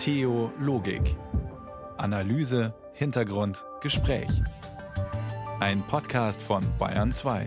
[0.00, 1.14] Theologik.
[1.98, 4.30] Analyse, Hintergrund, Gespräch.
[5.60, 7.46] Ein Podcast von Bayern 2.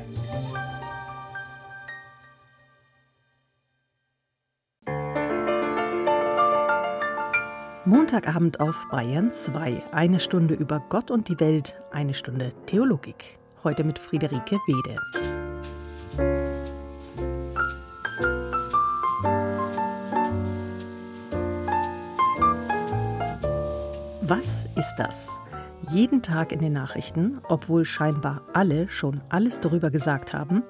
[7.85, 9.81] Montagabend auf Bayern 2.
[9.91, 13.39] Eine Stunde über Gott und die Welt, eine Stunde Theologik.
[13.63, 14.99] Heute mit Friederike Wede.
[24.25, 25.37] Was ist das?
[25.91, 30.63] Jeden Tag in den Nachrichten, obwohl scheinbar alle schon alles darüber gesagt haben.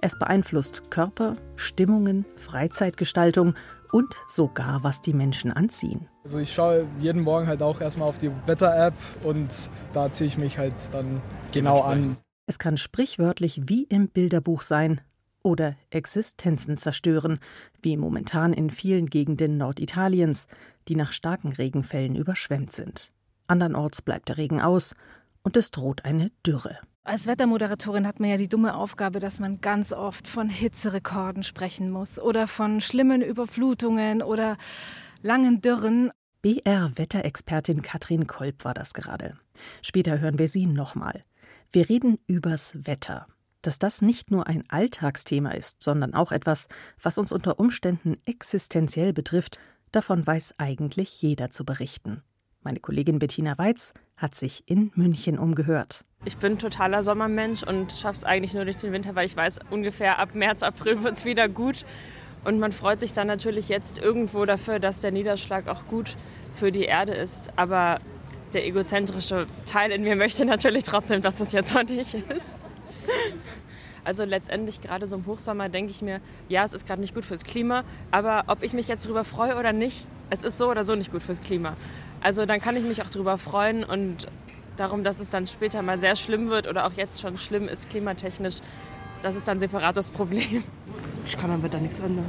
[0.00, 3.54] Es beeinflusst Körper, Stimmungen, Freizeitgestaltung
[3.90, 6.08] und sogar, was die Menschen anziehen.
[6.22, 8.94] Also ich schaue jeden Morgen halt auch erstmal auf die Wetter-App
[9.24, 9.48] und
[9.92, 12.16] da ziehe ich mich halt dann genau an.
[12.46, 15.00] Es kann sprichwörtlich wie im Bilderbuch sein
[15.46, 17.38] oder Existenzen zerstören,
[17.80, 20.48] wie momentan in vielen Gegenden Norditaliens,
[20.88, 23.12] die nach starken Regenfällen überschwemmt sind.
[23.46, 24.96] Andernorts bleibt der Regen aus
[25.44, 26.78] und es droht eine Dürre.
[27.04, 31.92] Als Wettermoderatorin hat man ja die dumme Aufgabe, dass man ganz oft von Hitzerekorden sprechen
[31.92, 34.56] muss oder von schlimmen Überflutungen oder
[35.22, 36.10] langen Dürren.
[36.42, 39.38] BR-Wetterexpertin Katrin Kolb war das gerade.
[39.80, 41.22] Später hören wir sie nochmal.
[41.70, 43.28] Wir reden übers Wetter.
[43.66, 46.68] Dass das nicht nur ein Alltagsthema ist, sondern auch etwas,
[47.02, 49.58] was uns unter Umständen existenziell betrifft,
[49.90, 52.22] davon weiß eigentlich jeder zu berichten.
[52.62, 56.04] Meine Kollegin Bettina Weiz hat sich in München umgehört.
[56.24, 59.58] Ich bin totaler Sommermensch und schaffe es eigentlich nur durch den Winter, weil ich weiß,
[59.70, 61.84] ungefähr ab März, April wird es wieder gut.
[62.44, 66.16] Und man freut sich dann natürlich jetzt irgendwo dafür, dass der Niederschlag auch gut
[66.54, 67.50] für die Erde ist.
[67.58, 67.98] Aber
[68.52, 72.54] der egozentrische Teil in mir möchte natürlich trotzdem, dass es jetzt sonnig ist.
[74.06, 77.24] Also letztendlich gerade so im Hochsommer denke ich mir, ja, es ist gerade nicht gut
[77.24, 80.84] fürs Klima, aber ob ich mich jetzt darüber freue oder nicht, es ist so oder
[80.84, 81.76] so nicht gut fürs Klima.
[82.20, 84.28] Also dann kann ich mich auch darüber freuen und
[84.76, 87.90] darum, dass es dann später mal sehr schlimm wird oder auch jetzt schon schlimm ist
[87.90, 88.58] klimatechnisch,
[89.22, 90.62] das ist dann ein separates Problem.
[91.26, 92.26] Ich kann aber da nichts ändern.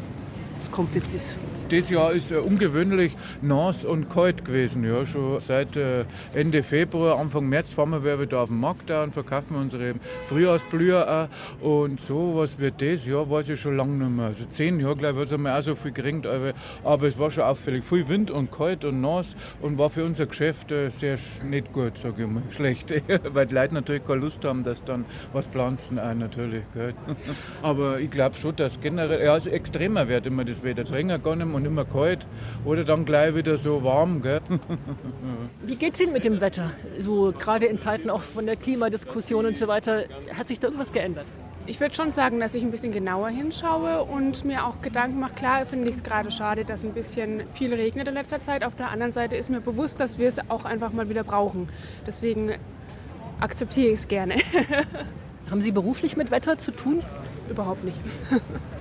[0.59, 1.37] Es kommt, ist.
[1.69, 4.85] Das Jahr ist äh, ungewöhnlich nass und kalt gewesen.
[4.85, 9.13] Ja, schon seit äh, Ende Februar, Anfang März fahren wir wieder auf den Markt und
[9.13, 9.95] verkaufen unsere
[10.27, 11.29] Frühjahrsblüher
[11.61, 11.65] auch.
[11.65, 14.27] Und so was wird das Jahr, weiß ich schon lange nicht mehr.
[14.27, 16.25] Also zehn Jahre, glaube ich, hat es auch so viel geringt.
[16.25, 16.53] Aber,
[16.85, 17.83] aber, es war schon auffällig.
[17.83, 21.97] Viel Wind und kalt und nass und war für unser Geschäft äh, sehr nicht gut,
[21.97, 22.43] sage ich mal.
[22.51, 22.93] Schlecht.
[23.33, 25.03] Weil die Leute natürlich keine Lust haben, dass dann
[25.33, 26.63] was pflanzen auch natürlich.
[26.73, 26.93] Gell.
[27.61, 30.83] aber ich glaube schon, dass generell, ja, es extremer wird immer das Wetter.
[30.83, 32.25] Es regnet gar nicht mehr und immer kalt
[32.63, 34.21] oder dann gleich wieder so warm.
[34.21, 34.39] Gell?
[35.63, 36.71] Wie geht es Ihnen mit dem Wetter?
[36.99, 40.05] So gerade in Zeiten auch von der Klimadiskussion und so weiter.
[40.33, 41.25] Hat sich da irgendwas geändert?
[41.69, 45.33] Ich würde schon sagen, dass ich ein bisschen genauer hinschaue und mir auch Gedanken mache.
[45.33, 48.63] Klar finde ich es gerade schade, dass ein bisschen viel regnet in letzter Zeit.
[48.63, 51.67] Auf der anderen Seite ist mir bewusst, dass wir es auch einfach mal wieder brauchen.
[52.05, 52.53] Deswegen
[53.41, 54.35] akzeptiere ich es gerne.
[55.51, 57.03] Haben Sie beruflich mit Wetter zu tun?
[57.49, 57.99] Überhaupt nicht.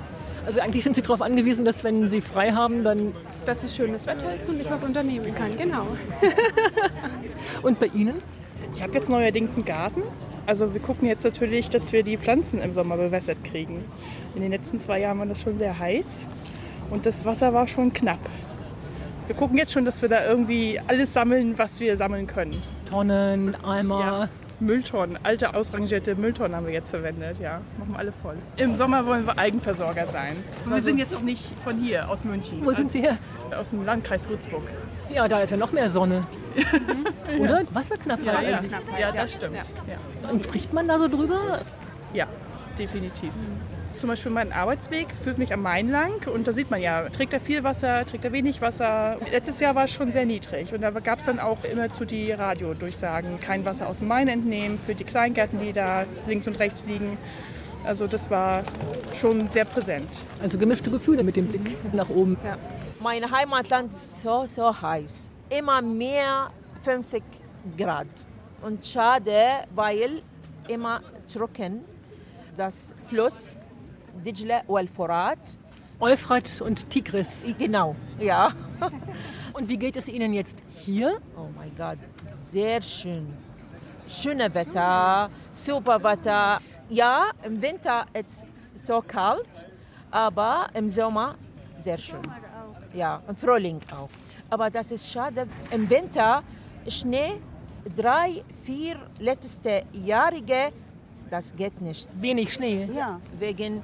[0.47, 3.13] Also eigentlich sind Sie darauf angewiesen, dass wenn Sie frei haben, dann...
[3.45, 5.89] Dass es schönes Wetter ist und ich was unternehmen kann, genau.
[7.63, 8.23] und bei Ihnen?
[8.73, 10.03] Ich habe jetzt neuerdings einen Garten.
[10.47, 13.85] Also wir gucken jetzt natürlich, dass wir die Pflanzen im Sommer bewässert kriegen.
[14.37, 16.27] In den letzten zwei Jahren war das schon sehr heiß
[16.91, 18.21] und das Wasser war schon knapp.
[19.27, 22.63] Wir gucken jetzt schon, dass wir da irgendwie alles sammeln, was wir sammeln können.
[22.89, 24.01] Tonnen, Eimer.
[24.01, 24.29] Ja.
[24.61, 27.61] Mülltonnen, alte ausrangierte Mülltonnen haben wir jetzt verwendet, ja.
[27.79, 28.37] Machen wir alle voll.
[28.57, 30.37] Im Sommer wollen wir Eigenversorger sein.
[30.65, 32.65] Und wir sind jetzt auch nicht von hier, aus München.
[32.65, 33.19] Wo sind Sie her?
[33.57, 34.63] Aus dem Landkreis Würzburg.
[35.13, 36.27] Ja, da ist ja noch mehr Sonne.
[37.39, 37.63] Oder?
[37.73, 38.61] Wasserknapp ja, ja,
[38.99, 39.57] ja, das stimmt.
[39.87, 40.31] Ja.
[40.31, 41.61] Und spricht man da so drüber?
[42.13, 42.27] Ja,
[42.79, 43.33] definitiv.
[43.97, 47.33] Zum Beispiel mein Arbeitsweg führt mich am Main lang und da sieht man ja, trägt
[47.33, 49.17] er viel Wasser, trägt er wenig Wasser.
[49.31, 52.05] Letztes Jahr war es schon sehr niedrig und da gab es dann auch immer zu
[52.05, 56.59] die Radiodurchsagen, kein Wasser aus dem Main entnehmen für die Kleingärten, die da links und
[56.59, 57.17] rechts liegen.
[57.85, 58.65] Also das war
[59.15, 60.23] schon sehr präsent.
[60.43, 61.97] Also gemischte Gefühle mit dem Blick mhm.
[61.97, 62.37] nach oben.
[62.45, 62.59] Ja.
[63.01, 65.31] Mein Heimatland ist so, so heiß.
[65.49, 66.51] Immer mehr
[66.83, 67.23] 50
[67.79, 68.07] Grad.
[68.63, 69.33] Und schade,
[69.75, 70.23] weil
[70.69, 71.01] immer
[71.33, 71.85] trocken
[72.57, 73.61] das Fluss
[74.25, 75.39] Dijla wal-Furat.
[75.99, 77.55] Euphrat und Tigris.
[77.59, 78.53] Genau, ja.
[79.55, 81.19] und wie geht es Ihnen jetzt hier?
[81.37, 81.99] Oh mein Gott,
[82.51, 83.33] sehr schön.
[84.07, 86.61] Schönes Wetter, super Wetter.
[86.91, 89.69] Ja, im Winter ist es so kalt,
[90.11, 91.35] aber im Sommer
[91.79, 92.21] sehr schön.
[92.95, 94.11] Ja, im Frühling auch.
[94.51, 95.49] Aber das ist schade.
[95.71, 96.43] Im Winter
[96.89, 97.41] Schnee,
[97.97, 100.73] drei, vier letzte Jährige,
[101.31, 102.09] das geht nicht.
[102.21, 102.89] Wenig Schnee?
[102.95, 103.21] Ja.
[103.39, 103.83] Wegen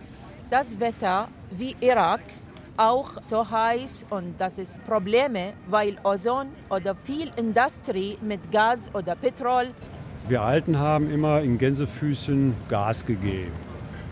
[0.52, 2.20] das Wetter wie Irak
[2.76, 9.14] auch so heiß und das ist Probleme, weil Ozon oder viel Industrie mit Gas oder
[9.14, 9.68] Petrol.
[10.28, 13.52] Wir Alten haben immer in Gänsefüßen Gas gegeben.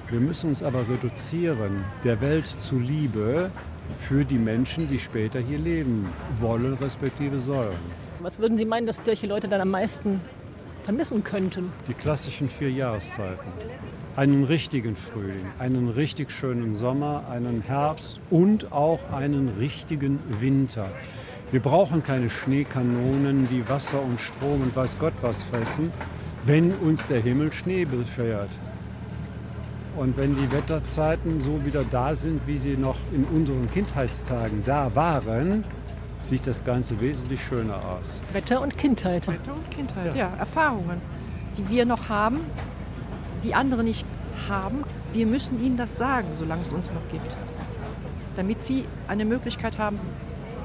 [0.08, 3.50] Wir müssen uns aber reduzieren, der Welt zuliebe,
[3.98, 7.76] für die Menschen, die später hier leben wollen, respektive sollen.
[8.20, 10.22] Was würden Sie meinen, dass solche Leute dann am meisten
[10.84, 11.70] vermissen könnten?
[11.86, 13.48] Die klassischen vier Jahreszeiten.
[14.16, 20.90] Einen richtigen Frühling, einen richtig schönen Sommer, einen Herbst und auch einen richtigen Winter.
[21.52, 25.92] Wir brauchen keine Schneekanonen, die Wasser und Strom und weiß Gott was fressen,
[26.44, 28.50] wenn uns der Himmel Schnee befeuert.
[29.96, 34.94] Und wenn die Wetterzeiten so wieder da sind, wie sie noch in unseren Kindheitstagen da
[34.94, 35.64] waren,
[36.18, 38.22] sieht das Ganze wesentlich schöner aus.
[38.32, 39.26] Wetter und Kindheit.
[39.28, 40.30] Wetter und Kindheit, ja.
[40.30, 40.36] ja.
[40.36, 41.00] Erfahrungen,
[41.56, 42.40] die wir noch haben,
[43.44, 44.04] die andere nicht
[44.48, 44.84] haben.
[45.12, 47.36] Wir müssen ihnen das sagen, solange es uns noch gibt.
[48.36, 49.98] Damit sie eine Möglichkeit haben,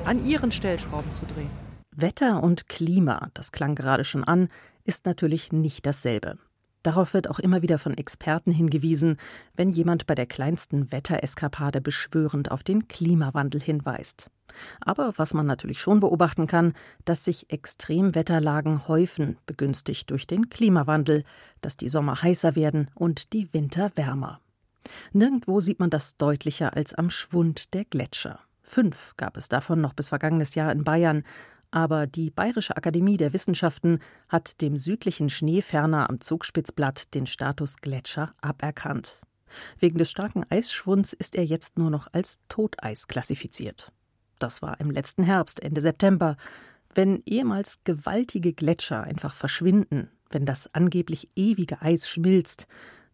[0.05, 1.49] an ihren Stellschrauben zu drehen.
[1.95, 4.49] Wetter und Klima, das klang gerade schon an,
[4.83, 6.37] ist natürlich nicht dasselbe.
[6.83, 9.17] Darauf wird auch immer wieder von Experten hingewiesen,
[9.55, 14.29] wenn jemand bei der kleinsten Wettereskapade beschwörend auf den Klimawandel hinweist.
[14.81, 21.23] Aber was man natürlich schon beobachten kann, dass sich Extremwetterlagen häufen, begünstigt durch den Klimawandel,
[21.61, 24.39] dass die Sommer heißer werden und die Winter wärmer.
[25.13, 28.39] Nirgendwo sieht man das deutlicher als am Schwund der Gletscher.
[28.61, 31.23] Fünf gab es davon noch bis vergangenes Jahr in Bayern,
[31.71, 33.99] aber die Bayerische Akademie der Wissenschaften
[34.29, 39.21] hat dem südlichen Schneeferner am Zugspitzblatt den Status Gletscher aberkannt.
[39.79, 43.91] Wegen des starken Eisschwunds ist er jetzt nur noch als Toteis klassifiziert.
[44.39, 46.37] Das war im letzten Herbst, Ende September.
[46.93, 52.67] Wenn ehemals gewaltige Gletscher einfach verschwinden, wenn das angeblich ewige Eis schmilzt,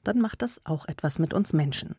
[0.04, 1.96] dann macht das auch etwas mit uns Menschen.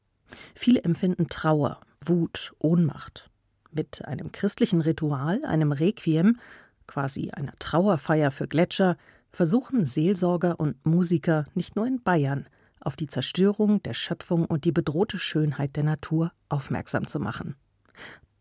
[0.55, 3.31] Viele empfinden Trauer, Wut, Ohnmacht.
[3.71, 6.39] Mit einem christlichen Ritual, einem Requiem,
[6.87, 8.97] quasi einer Trauerfeier für Gletscher,
[9.31, 12.47] versuchen Seelsorger und Musiker nicht nur in Bayern
[12.81, 17.55] auf die Zerstörung der Schöpfung und die bedrohte Schönheit der Natur aufmerksam zu machen.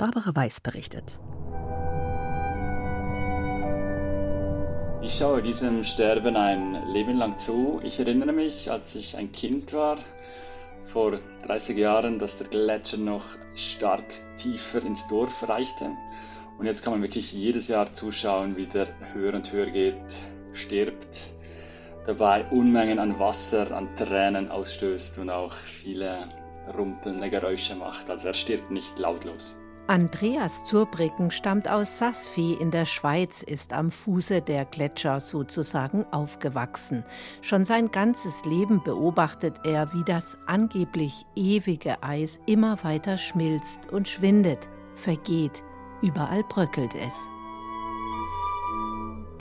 [0.02, 1.20] Barbara Weiß berichtet.
[5.04, 7.80] Ich schaue diesem Sterben ein Leben lang zu.
[7.84, 10.00] Ich erinnere mich, als ich ein Kind war,
[10.82, 14.06] vor 30 Jahren, dass der Gletscher noch stark
[14.38, 15.92] tiefer ins Dorf reichte.
[16.58, 20.16] Und jetzt kann man wirklich jedes Jahr zuschauen, wie der höher und höher geht,
[20.52, 21.30] stirbt,
[22.08, 26.28] dabei Unmengen an Wasser, an Tränen ausstößt und auch viele
[26.76, 28.10] rumpelnde Geräusche macht.
[28.10, 29.62] Also er stirbt nicht lautlos.
[29.88, 37.04] Andreas Zurbriggen stammt aus Sassfi in der Schweiz, ist am Fuße der Gletscher sozusagen aufgewachsen.
[37.42, 44.08] Schon sein ganzes Leben beobachtet er, wie das angeblich ewige Eis immer weiter schmilzt und
[44.08, 45.64] schwindet, vergeht,
[46.02, 47.14] überall bröckelt es.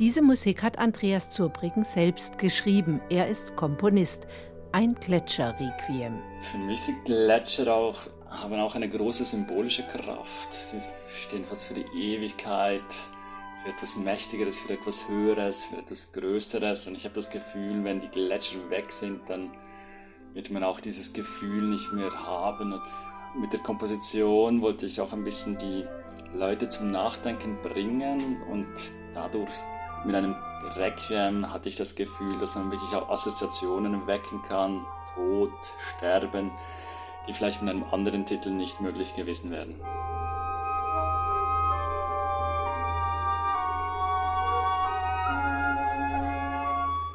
[0.01, 3.01] Diese Musik hat Andreas Zurbriggen selbst geschrieben.
[3.11, 4.27] Er ist Komponist.
[4.73, 6.21] Ein Gletscher-Requiem.
[6.41, 10.55] Für mich sind Gletscher auch haben auch eine große symbolische Kraft.
[10.55, 10.81] Sie
[11.15, 12.82] stehen fast für die Ewigkeit,
[13.62, 16.87] für etwas Mächtigeres, für etwas Höheres, für etwas Größeres.
[16.87, 19.50] Und ich habe das Gefühl, wenn die Gletscher weg sind, dann
[20.32, 22.73] wird man auch dieses Gefühl nicht mehr haben.
[22.73, 22.82] Und
[23.37, 25.85] mit der Komposition wollte ich auch ein bisschen die
[26.32, 28.69] Leute zum Nachdenken bringen und
[29.13, 29.55] dadurch
[30.05, 30.34] mit einem
[30.77, 34.84] Requiem hatte ich das Gefühl, dass man wirklich auch Assoziationen wecken kann,
[35.15, 36.51] Tod, Sterben
[37.31, 39.77] die vielleicht mit einem anderen Titel nicht möglich gewesen wären.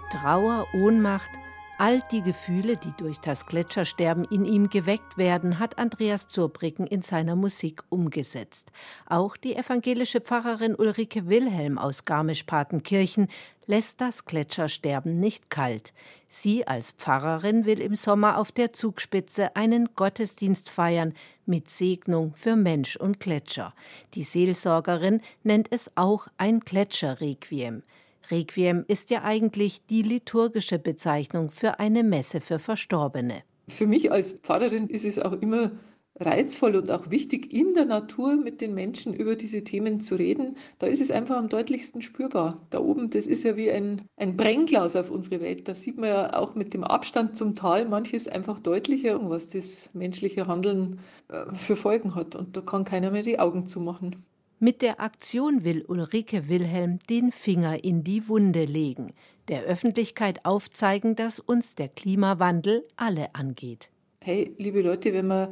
[0.10, 1.30] Trauer, Ohnmacht,
[1.78, 7.02] All die Gefühle, die durch das Gletschersterben in ihm geweckt werden, hat Andreas Zurbriggen in
[7.02, 8.72] seiner Musik umgesetzt.
[9.08, 13.28] Auch die evangelische Pfarrerin Ulrike Wilhelm aus Garmisch-Partenkirchen
[13.66, 15.92] lässt das Gletschersterben nicht kalt.
[16.30, 21.14] Sie als Pfarrerin will im Sommer auf der Zugspitze einen Gottesdienst feiern
[21.46, 23.74] mit Segnung für Mensch und Gletscher.
[24.14, 27.84] Die Seelsorgerin nennt es auch ein Gletscherrequiem.
[28.32, 33.44] Requiem ist ja eigentlich die liturgische Bezeichnung für eine Messe für Verstorbene.
[33.68, 35.72] Für mich als Pfarrerin ist es auch immer
[36.20, 40.56] reizvoll und auch wichtig, in der Natur mit den Menschen über diese Themen zu reden.
[40.80, 42.62] Da ist es einfach am deutlichsten spürbar.
[42.70, 45.68] Da oben, das ist ja wie ein, ein Brennglas auf unsere Welt.
[45.68, 49.90] Da sieht man ja auch mit dem Abstand zum Tal manches einfach deutlicher was das
[49.94, 52.36] menschliche Handeln äh, für Folgen hat.
[52.36, 54.16] Und da kann keiner mehr die Augen zumachen.
[54.60, 59.12] Mit der Aktion will Ulrike Wilhelm den Finger in die Wunde legen,
[59.50, 63.90] der Öffentlichkeit aufzeigen, dass uns der Klimawandel alle angeht.
[64.22, 65.52] Hey, liebe Leute, wenn wir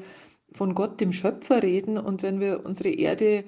[0.54, 3.44] von Gott, dem Schöpfer, reden und wenn wir unsere Erde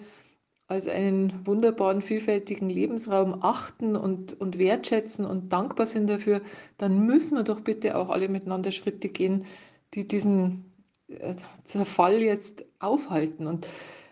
[0.67, 6.41] als einen wunderbaren, vielfältigen Lebensraum achten und, und wertschätzen und dankbar sind dafür,
[6.77, 9.45] dann müssen wir doch bitte auch alle miteinander Schritte gehen,
[9.93, 10.65] die diesen
[11.07, 13.47] äh, Zerfall jetzt aufhalten.
[13.47, 13.67] Und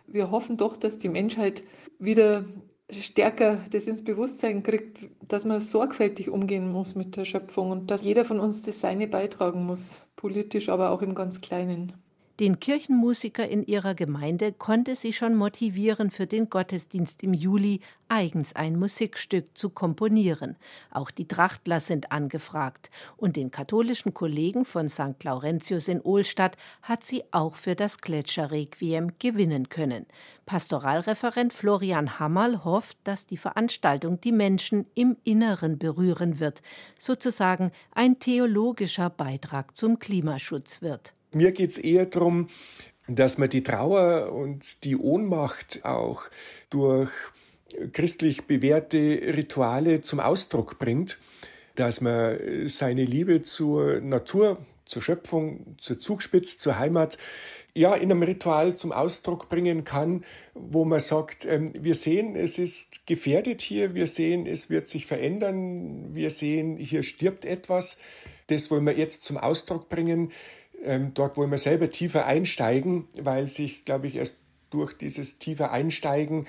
[0.07, 1.63] wir hoffen doch, dass die Menschheit
[2.00, 2.45] wieder
[2.91, 8.03] stärker das ins Bewusstsein kriegt, dass man sorgfältig umgehen muss mit der Schöpfung und dass
[8.03, 12.02] jeder von uns das Seine beitragen muss, politisch, aber auch im ganz Kleinen.
[12.39, 18.55] Den Kirchenmusiker in ihrer Gemeinde konnte sie schon motivieren, für den Gottesdienst im Juli eigens
[18.55, 20.55] ein Musikstück zu komponieren.
[20.89, 22.89] Auch die Trachtler sind angefragt.
[23.17, 25.23] Und den katholischen Kollegen von St.
[25.23, 30.07] Laurentius in Ohlstadt hat sie auch für das Gletscherrequiem gewinnen können.
[30.47, 36.63] Pastoralreferent Florian Hammerl hofft, dass die Veranstaltung die Menschen im Inneren berühren wird,
[36.97, 41.13] sozusagen ein theologischer Beitrag zum Klimaschutz wird.
[41.33, 42.49] Mir geht es eher darum,
[43.07, 46.23] dass man die Trauer und die Ohnmacht auch
[46.69, 47.11] durch
[47.91, 48.97] christlich bewährte
[49.35, 51.17] Rituale zum Ausdruck bringt,
[51.75, 57.17] dass man seine Liebe zur Natur, zur Schöpfung, zur Zugspitze, zur Heimat
[57.75, 60.23] ja in einem Ritual zum Ausdruck bringen kann,
[60.53, 65.07] wo man sagt, ähm, wir sehen, es ist gefährdet hier, wir sehen, es wird sich
[65.07, 67.97] verändern, wir sehen, hier stirbt etwas.
[68.47, 70.31] Das wollen wir jetzt zum Ausdruck bringen.
[70.83, 74.37] Ähm, dort wollen wir selber tiefer einsteigen, weil sich, glaube ich, erst
[74.69, 76.45] durch dieses tiefer Einsteigen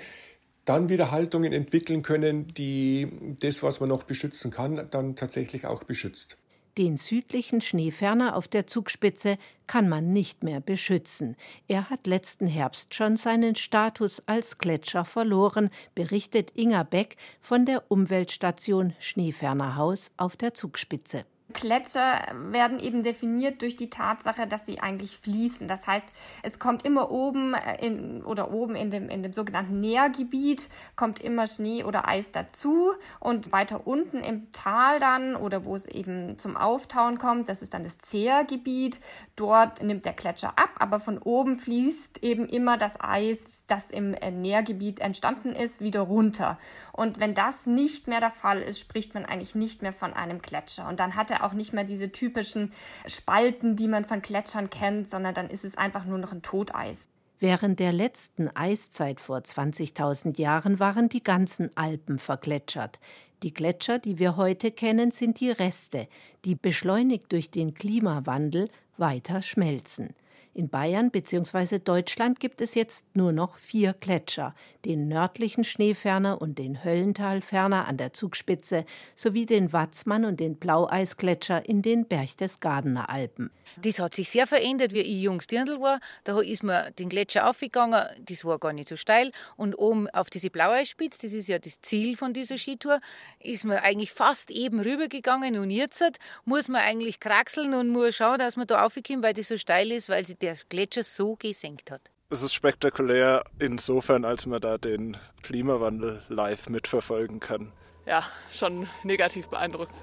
[0.64, 3.08] dann wieder Haltungen entwickeln können, die
[3.40, 6.36] das, was man noch beschützen kann, dann tatsächlich auch beschützt.
[6.78, 9.38] Den südlichen Schneeferner auf der Zugspitze
[9.68, 11.36] kann man nicht mehr beschützen.
[11.68, 17.84] Er hat letzten Herbst schon seinen Status als Gletscher verloren, berichtet Inga Beck von der
[17.92, 21.24] Umweltstation Schneefernerhaus auf der Zugspitze.
[21.54, 22.20] Gletscher
[22.50, 25.66] werden eben definiert durch die Tatsache, dass sie eigentlich fließen.
[25.66, 26.06] Das heißt,
[26.42, 31.20] es kommt immer oben äh, in, oder oben in dem, in dem sogenannten Nährgebiet kommt
[31.20, 36.38] immer Schnee oder Eis dazu und weiter unten im Tal dann oder wo es eben
[36.38, 39.00] zum Auftauen kommt, das ist dann das Zehrgebiet.
[39.37, 44.14] Dort nimmt der Gletscher ab, aber von oben fließt eben immer das Eis, das im
[44.14, 46.59] äh, Nährgebiet entstanden ist, wieder runter.
[46.92, 50.42] Und wenn das nicht mehr der Fall ist, spricht man eigentlich nicht mehr von einem
[50.42, 50.88] Gletscher.
[50.88, 52.73] Und dann hat er auch nicht mehr diese typischen
[53.06, 57.09] Spalten, die man von Gletschern kennt, sondern dann ist es einfach nur noch ein Toteis.
[57.40, 63.00] Während der letzten Eiszeit vor 20.000 Jahren waren die ganzen Alpen vergletschert.
[63.42, 66.09] Die Gletscher, die wir heute kennen, sind die Reste,
[66.44, 70.14] die beschleunigt durch den Klimawandel weiter schmelzen.
[70.56, 71.80] In Bayern bzw.
[71.80, 77.96] Deutschland gibt es jetzt nur noch vier Gletscher, den nördlichen Schneeferner und den Höllentalferner an
[77.96, 83.50] der Zugspitze sowie den Watzmann und den Blaueisgletscher in den Berchtesgadener Alpen.
[83.78, 85.99] Das hat sich sehr verändert, wie ich jungs Dirndl war.
[86.23, 89.32] Da ist man den Gletscher aufgegangen, das war gar nicht so steil.
[89.56, 93.00] Und oben auf diese Blaueisspitze, das ist ja das Ziel von dieser Skitour,
[93.40, 95.58] ist man eigentlich fast eben rübergegangen.
[95.58, 96.04] Und jetzt
[96.44, 99.90] muss man eigentlich kraxeln und muss schauen, dass man da aufkommt, weil das so steil
[99.90, 102.02] ist, weil sich der Gletscher so gesenkt hat.
[102.28, 107.72] Es ist spektakulär insofern, als man da den Klimawandel live mitverfolgen kann.
[108.04, 109.94] Ja, schon negativ beeindruckt.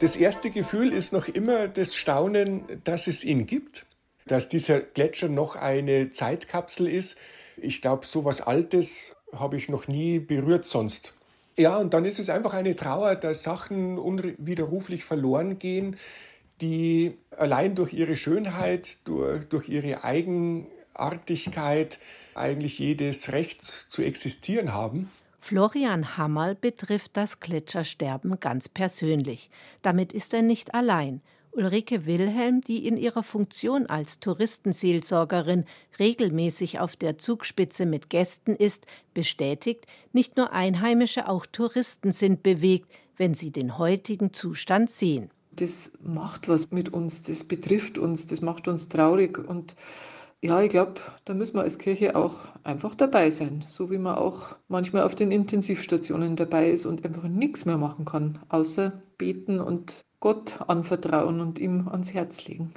[0.00, 3.84] Das erste Gefühl ist noch immer das Staunen, dass es ihn gibt,
[4.26, 7.18] dass dieser Gletscher noch eine Zeitkapsel ist.
[7.58, 11.12] Ich glaube, so was Altes habe ich noch nie berührt sonst.
[11.56, 15.96] Ja, und dann ist es einfach eine Trauer, dass Sachen unwiderruflich verloren gehen,
[16.60, 21.98] die allein durch ihre Schönheit, durch, durch ihre Eigenartigkeit
[22.34, 25.10] eigentlich jedes Recht zu existieren haben.
[25.38, 29.50] Florian Hammerl betrifft das Gletschersterben ganz persönlich.
[29.82, 31.20] Damit ist er nicht allein.
[31.56, 35.64] Ulrike Wilhelm, die in ihrer Funktion als Touristenseelsorgerin
[35.98, 42.90] regelmäßig auf der Zugspitze mit Gästen ist, bestätigt, nicht nur Einheimische, auch Touristen sind bewegt,
[43.16, 45.30] wenn sie den heutigen Zustand sehen.
[45.52, 49.76] Das macht was mit uns, das betrifft uns, das macht uns traurig und
[50.40, 52.34] ja, ich glaube, da müssen wir als Kirche auch
[52.64, 57.22] einfach dabei sein, so wie man auch manchmal auf den Intensivstationen dabei ist und einfach
[57.22, 62.72] nichts mehr machen kann, außer beten und Gott anvertrauen und ihm ans Herz legen.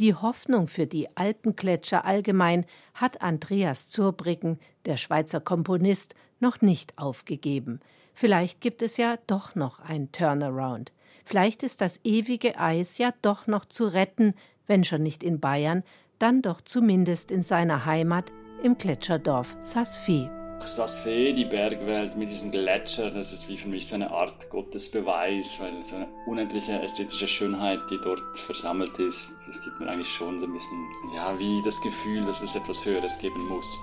[0.00, 7.78] Die Hoffnung für die Alpengletscher allgemein hat Andreas Zurbriggen, der Schweizer Komponist, noch nicht aufgegeben.
[8.12, 10.90] Vielleicht gibt es ja doch noch ein Turnaround.
[11.24, 14.34] Vielleicht ist das ewige Eis ja doch noch zu retten,
[14.66, 15.84] wenn schon nicht in Bayern,
[16.18, 18.32] dann doch zumindest in seiner Heimat
[18.64, 20.28] im Gletscherdorf Sasfee.
[20.60, 24.50] Das Fee, die Bergwelt mit diesen Gletschern, das ist wie für mich so eine Art
[24.50, 30.08] Gottesbeweis, weil so eine unendliche ästhetische Schönheit, die dort versammelt ist, das gibt mir eigentlich
[30.08, 33.78] schon so ein bisschen, ja, wie das Gefühl, dass es etwas Höheres geben muss.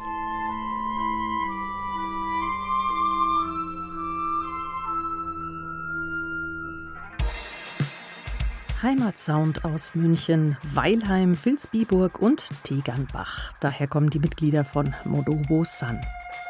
[8.84, 13.54] Heimatsound aus München, Weilheim, Vilsbiburg und Tegernbach.
[13.60, 16.00] Daher kommen die Mitglieder von Modobo Sun.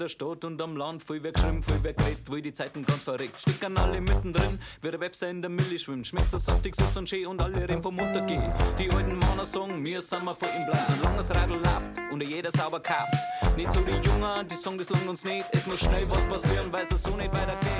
[0.00, 1.02] der Stadt und am Land.
[1.02, 3.36] Voll wer geschrieben, voll wer geredet, wo die Zeiten ganz verreckt.
[3.36, 6.06] Stickern alle mittendrin, wie der Webser in der Milli schwimmt.
[6.06, 8.52] Schmeckt so saftig, süß und schön und alle reden vom Untergehen.
[8.78, 10.94] Die alten Männer sagen, wir sind mal vor ihm bleiben.
[10.96, 13.12] Solange das Radl läuft und jeder sauber kauft.
[13.56, 15.46] Nicht so die Jungen, die sagen, das lang uns nicht.
[15.52, 17.70] Es muss schnell was passieren, weil es so nicht weitergeht.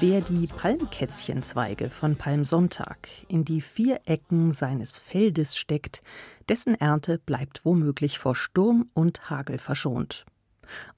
[0.00, 6.02] Wer die Palmkätzchenzweige von Palmsonntag in die vier Ecken seines Feldes steckt,
[6.48, 10.24] dessen Ernte bleibt womöglich vor Sturm und Hagel verschont.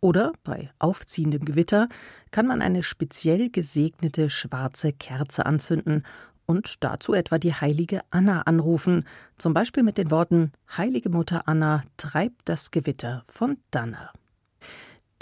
[0.00, 1.88] Oder bei aufziehendem Gewitter
[2.30, 6.04] kann man eine speziell gesegnete schwarze Kerze anzünden
[6.46, 9.04] und dazu etwa die heilige Anna anrufen,
[9.38, 14.12] zum Beispiel mit den Worten Heilige Mutter Anna, treibt das Gewitter von Danner.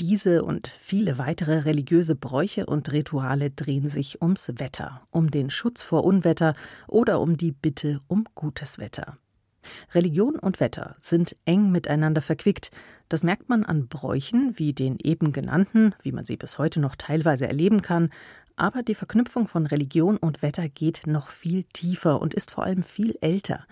[0.00, 5.82] Diese und viele weitere religiöse Bräuche und Rituale drehen sich ums Wetter, um den Schutz
[5.82, 6.54] vor Unwetter
[6.86, 9.18] oder um die Bitte um gutes Wetter.
[9.94, 12.70] Religion und Wetter sind eng miteinander verquickt.
[13.08, 16.96] Das merkt man an Bräuchen wie den eben genannten, wie man sie bis heute noch
[16.96, 18.10] teilweise erleben kann.
[18.56, 22.83] Aber die Verknüpfung von Religion und Wetter geht noch viel tiefer und ist vor allem
[22.83, 23.64] viel älter.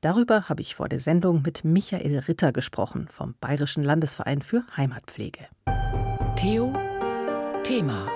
[0.00, 5.46] Darüber habe ich vor der Sendung mit Michael Ritter gesprochen vom Bayerischen Landesverein für Heimatpflege.
[6.36, 6.72] Theo
[7.62, 8.06] Thema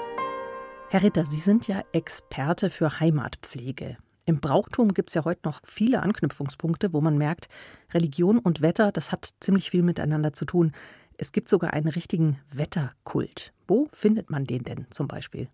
[0.90, 3.98] Herr Ritter, Sie sind ja Experte für Heimatpflege.
[4.28, 7.48] Im Brauchtum gibt es ja heute noch viele Anknüpfungspunkte, wo man merkt,
[7.94, 10.72] Religion und Wetter, das hat ziemlich viel miteinander zu tun.
[11.16, 13.54] Es gibt sogar einen richtigen Wetterkult.
[13.66, 15.48] Wo findet man den denn zum Beispiel?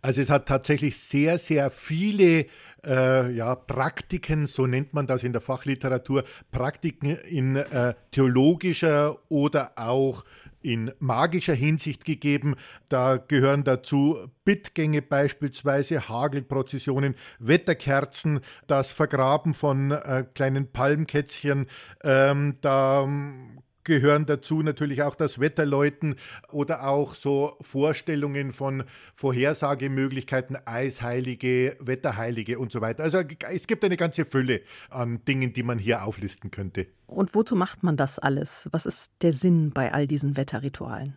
[0.00, 2.46] Also es hat tatsächlich sehr, sehr viele
[2.82, 9.72] äh, ja, Praktiken, so nennt man das in der Fachliteratur, Praktiken in äh, theologischer oder
[9.76, 10.24] auch
[10.62, 12.56] in magischer Hinsicht gegeben.
[12.88, 21.66] Da gehören dazu Bittgänge beispielsweise, Hagelprozessionen, Wetterkerzen, das Vergraben von äh, kleinen Palmkätzchen.
[22.02, 23.06] Ähm, da
[23.88, 26.14] gehören dazu natürlich auch das Wetterläuten
[26.52, 33.02] oder auch so Vorstellungen von Vorhersagemöglichkeiten, Eisheilige, Wetterheilige und so weiter.
[33.02, 36.86] Also es gibt eine ganze Fülle an Dingen, die man hier auflisten könnte.
[37.06, 38.68] Und wozu macht man das alles?
[38.70, 41.16] Was ist der Sinn bei all diesen Wetterritualen?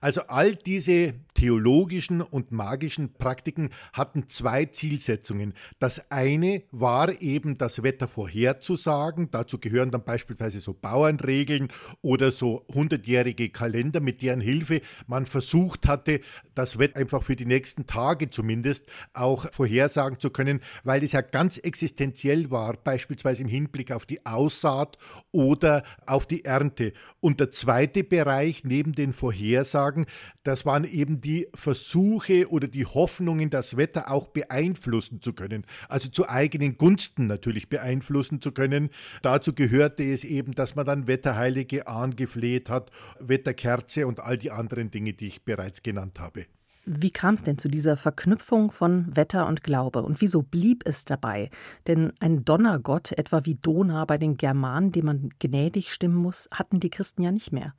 [0.00, 5.54] Also all diese theologischen und magischen Praktiken hatten zwei Zielsetzungen.
[5.78, 9.30] Das eine war eben das Wetter vorherzusagen.
[9.30, 11.68] Dazu gehören dann beispielsweise so Bauernregeln
[12.02, 16.20] oder so hundertjährige Kalender, mit deren Hilfe man versucht hatte,
[16.54, 21.20] das Wetter einfach für die nächsten Tage zumindest auch vorhersagen zu können, weil es ja
[21.20, 24.98] ganz existenziell war, beispielsweise im Hinblick auf die Aussaat
[25.30, 26.92] oder auf die Ernte.
[27.20, 30.06] Und der zweite Bereich neben den Vorhersagen Vorhersagen,
[30.44, 36.08] das waren eben die Versuche oder die Hoffnungen, das Wetter auch beeinflussen zu können, also
[36.08, 38.90] zu eigenen Gunsten natürlich beeinflussen zu können.
[39.22, 44.90] Dazu gehörte es eben, dass man dann Wetterheilige angefleht hat, Wetterkerze und all die anderen
[44.90, 46.46] Dinge, die ich bereits genannt habe.
[46.90, 51.04] Wie kam es denn zu dieser Verknüpfung von Wetter und Glaube und wieso blieb es
[51.04, 51.50] dabei?
[51.86, 56.80] Denn ein Donnergott, etwa wie Dona bei den Germanen, dem man gnädig stimmen muss, hatten
[56.80, 57.74] die Christen ja nicht mehr.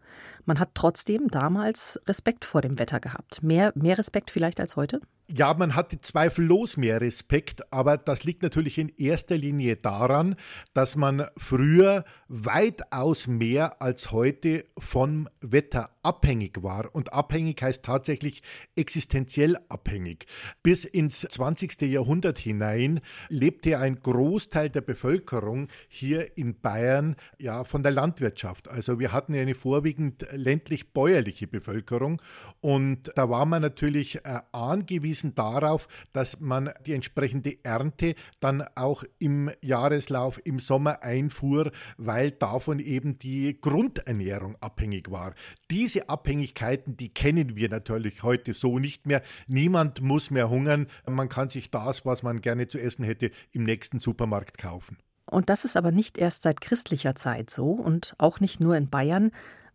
[0.45, 3.41] Man hat trotzdem damals Respekt vor dem Wetter gehabt.
[3.41, 5.01] Mehr, mehr Respekt vielleicht als heute?
[5.31, 10.35] Ja, man hatte zweifellos mehr Respekt, aber das liegt natürlich in erster Linie daran,
[10.73, 16.95] dass man früher weitaus mehr als heute vom Wetter abhängig war.
[16.95, 18.41] Und abhängig heißt tatsächlich
[18.75, 20.25] existenziell abhängig.
[20.63, 21.79] Bis ins 20.
[21.81, 28.67] Jahrhundert hinein lebte ein Großteil der Bevölkerung hier in Bayern ja von der Landwirtschaft.
[28.67, 32.19] Also wir hatten eine vorwiegend ländlich-bäuerliche Bevölkerung
[32.61, 38.63] und da war man natürlich äh, angewiesen, hingewiesen darauf, dass man die entsprechende Ernte dann
[38.75, 45.33] auch im Jahreslauf im Sommer einfuhr, weil davon eben die Grundernährung abhängig war.
[45.71, 49.21] Diese Abhängigkeiten, die kennen wir natürlich heute so nicht mehr.
[49.47, 50.87] Niemand muss mehr hungern.
[51.07, 54.97] Man kann sich das, was man gerne zu essen hätte, im nächsten Supermarkt kaufen.
[55.25, 58.89] Und das ist aber nicht erst seit christlicher Zeit so und auch nicht nur in
[58.89, 59.31] Bayern.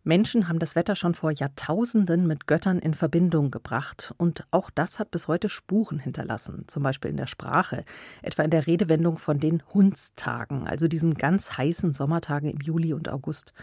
[0.07, 4.13] Menschen haben das Wetter schon vor Jahrtausenden mit Göttern in Verbindung gebracht.
[4.17, 7.83] Und auch das hat bis heute Spuren hinterlassen, zum Beispiel in der Sprache,
[8.21, 13.09] etwa in der Redewendung von den Hundstagen, also diesen ganz heißen Sommertagen im Juli und
[13.09, 13.53] August.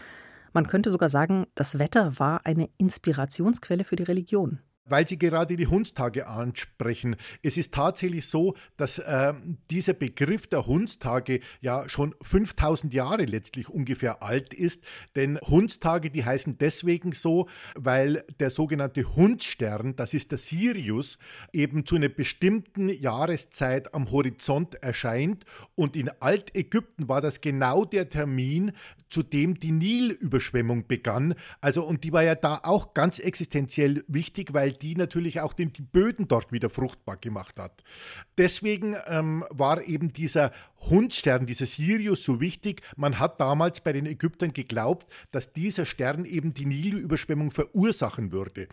[0.51, 4.59] Man könnte sogar sagen, das Wetter war eine Inspirationsquelle für die Religion.
[4.85, 7.15] Weil Sie gerade die Hundstage ansprechen.
[7.41, 9.33] Es ist tatsächlich so, dass äh,
[9.71, 14.83] dieser Begriff der Hundstage ja schon 5000 Jahre letztlich ungefähr alt ist.
[15.15, 21.17] Denn Hundstage, die heißen deswegen so, weil der sogenannte Hundsstern, das ist der Sirius,
[21.53, 25.45] eben zu einer bestimmten Jahreszeit am Horizont erscheint.
[25.75, 28.73] Und in Altägypten war das genau der Termin,
[29.13, 31.35] zu dem die Nilüberschwemmung begann.
[31.61, 35.71] Also, und die war ja da auch ganz existenziell wichtig, weil die natürlich auch den,
[35.71, 37.83] Böden dort wieder fruchtbar gemacht hat.
[38.37, 40.51] Deswegen ähm, war eben dieser
[40.89, 42.81] Hundstern, dieser Sirius so wichtig.
[42.97, 48.67] Man hat damals bei den Ägyptern geglaubt, dass dieser Stern eben die Nilüberschwemmung verursachen würde.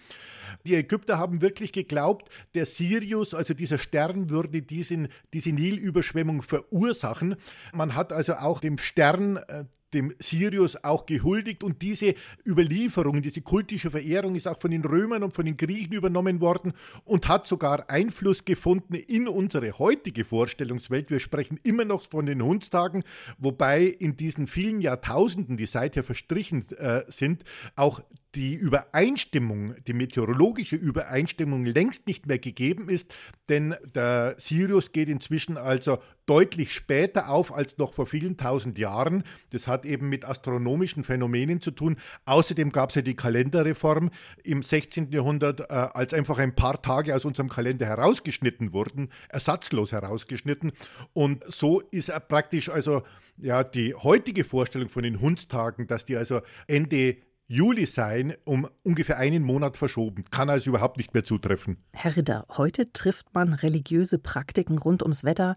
[0.65, 7.37] Die Ägypter haben wirklich geglaubt, der Sirius, also dieser Stern, würde diesen, diese Nilüberschwemmung verursachen.
[7.73, 12.15] Man hat also auch dem Stern äh, dem Sirius auch gehuldigt und diese
[12.47, 16.73] Überlieferung, diese kultische Verehrung ist auch von den Römern und von den Griechen übernommen worden
[17.05, 21.11] und hat sogar Einfluss gefunden in unsere heutige Vorstellungswelt.
[21.11, 23.05] Wir sprechen immer noch von den Hundstagen,
[23.39, 27.45] wobei in diesen vielen Jahrtausenden, die seither verstrichen äh, sind,
[27.77, 28.01] auch
[28.35, 33.13] die Übereinstimmung, die meteorologische Übereinstimmung längst nicht mehr gegeben ist,
[33.49, 39.25] denn der Sirius geht inzwischen also deutlich später auf als noch vor vielen tausend Jahren.
[39.51, 41.97] Das hat eben mit astronomischen Phänomenen zu tun.
[42.25, 44.11] Außerdem gab es ja die Kalenderreform
[44.45, 45.11] im 16.
[45.11, 50.71] Jahrhundert, äh, als einfach ein paar Tage aus unserem Kalender herausgeschnitten wurden, ersatzlos herausgeschnitten.
[51.13, 53.03] Und so ist praktisch also
[53.37, 57.17] ja die heutige Vorstellung von den Hundstagen, dass die also Ende
[57.51, 60.25] Juli sein, um ungefähr einen Monat verschoben.
[60.31, 61.79] Kann also überhaupt nicht mehr zutreffen.
[61.93, 65.57] Herr Ritter, heute trifft man religiöse Praktiken rund ums Wetter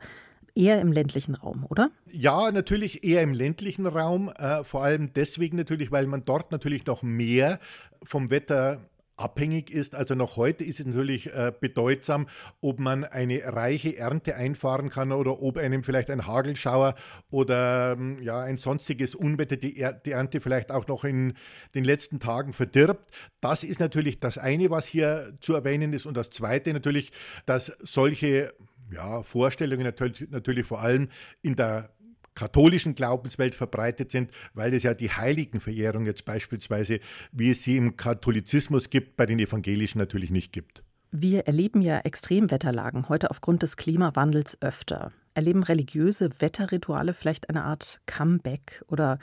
[0.55, 1.91] eher im ländlichen Raum, oder?
[2.11, 4.29] Ja, natürlich eher im ländlichen Raum.
[4.29, 7.59] Äh, vor allem deswegen natürlich, weil man dort natürlich noch mehr
[8.03, 8.81] vom Wetter
[9.15, 9.95] abhängig ist.
[9.95, 12.27] Also noch heute ist es natürlich äh, bedeutsam,
[12.61, 16.95] ob man eine reiche Ernte einfahren kann oder ob einem vielleicht ein Hagelschauer
[17.29, 21.33] oder ähm, ja, ein sonstiges Unwetter die, er die Ernte vielleicht auch noch in
[21.75, 23.13] den letzten Tagen verdirbt.
[23.41, 26.05] Das ist natürlich das eine, was hier zu erwähnen ist.
[26.05, 27.11] Und das zweite natürlich,
[27.45, 28.53] dass solche
[28.91, 31.09] ja, Vorstellungen natürlich, natürlich vor allem
[31.41, 31.92] in der
[32.35, 36.99] katholischen Glaubenswelt verbreitet sind, weil es ja die Heiligenverehrung jetzt beispielsweise,
[37.31, 40.83] wie es sie im Katholizismus gibt, bei den Evangelischen natürlich nicht gibt.
[41.11, 45.11] Wir erleben ja Extremwetterlagen heute aufgrund des Klimawandels öfter.
[45.35, 49.19] Erleben religiöse Wetterrituale vielleicht eine Art Comeback oder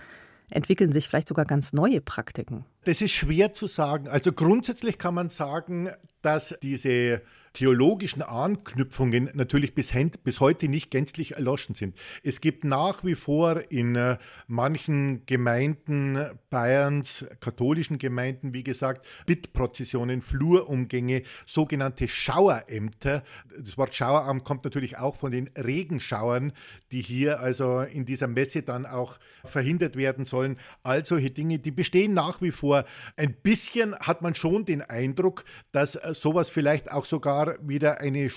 [0.51, 2.65] entwickeln sich vielleicht sogar ganz neue Praktiken?
[2.85, 4.09] Das ist schwer zu sagen.
[4.09, 5.91] Also grundsätzlich kann man sagen,
[6.23, 11.97] dass diese theologischen Anknüpfungen natürlich bis, bis, heute nicht gänzlich erloschen sind.
[12.23, 20.23] Es gibt nach wie vor in äh, manchen Gemeinden Bayerns, katholischen Gemeinden, wie gesagt, Bittprozessionen,
[20.23, 23.25] Flurumgänge, sogenannte Schauerämter.
[23.59, 26.53] Das Wort Schaueramt kommt natürlich auch von den Regenschauern,
[26.93, 30.57] die hier also in dieser Messe dann auch verhindert werden sollen.
[30.83, 32.85] All solche Dinge, die bestehen nach wie vor.
[33.17, 38.31] Ein bisschen hat man schon den Eindruck, dass äh, sowas vielleicht auch sogar wieder eine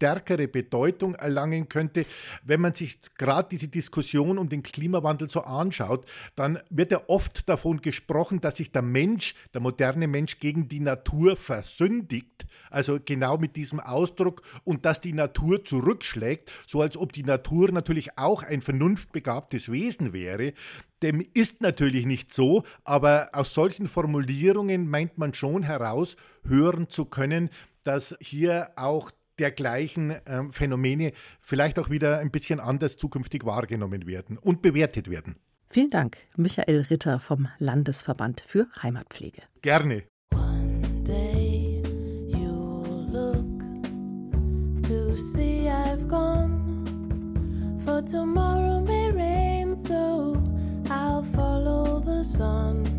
[0.00, 2.06] stärkere Bedeutung erlangen könnte.
[2.42, 7.46] Wenn man sich gerade diese Diskussion um den Klimawandel so anschaut, dann wird ja oft
[7.50, 13.36] davon gesprochen, dass sich der Mensch, der moderne Mensch gegen die Natur versündigt, also genau
[13.36, 18.42] mit diesem Ausdruck und dass die Natur zurückschlägt, so als ob die Natur natürlich auch
[18.42, 20.54] ein vernunftbegabtes Wesen wäre.
[21.02, 27.04] Dem ist natürlich nicht so, aber aus solchen Formulierungen meint man schon heraus hören zu
[27.04, 27.50] können,
[27.82, 34.36] dass hier auch dergleichen ähm, Phänomene vielleicht auch wieder ein bisschen anders zukünftig wahrgenommen werden
[34.38, 35.36] und bewertet werden.
[35.68, 39.42] Vielen Dank, Michael Ritter vom Landesverband für Heimatpflege.
[39.62, 40.04] Gerne.
[48.10, 50.42] tomorrow may rain, so
[50.88, 52.89] I'll follow the sun.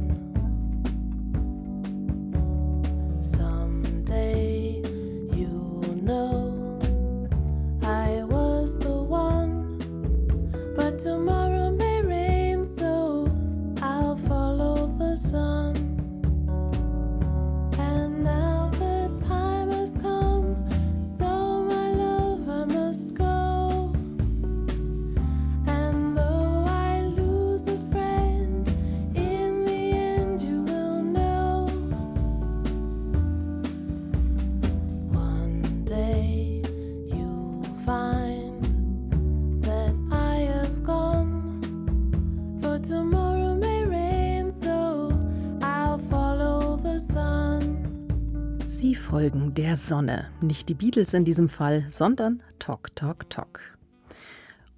[50.02, 50.32] Sonne.
[50.42, 53.78] Nicht die Beatles in diesem Fall, sondern Tok Tok Tok.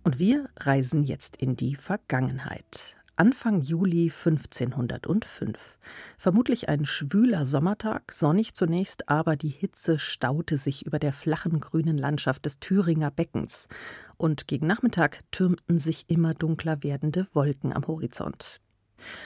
[0.03, 2.97] Und wir reisen jetzt in die Vergangenheit.
[3.15, 5.77] Anfang Juli 1505.
[6.17, 11.97] Vermutlich ein schwüler Sommertag, sonnig zunächst, aber die Hitze staute sich über der flachen grünen
[11.97, 13.69] Landschaft des Thüringer Beckens.
[14.17, 18.59] Und gegen Nachmittag türmten sich immer dunkler werdende Wolken am Horizont.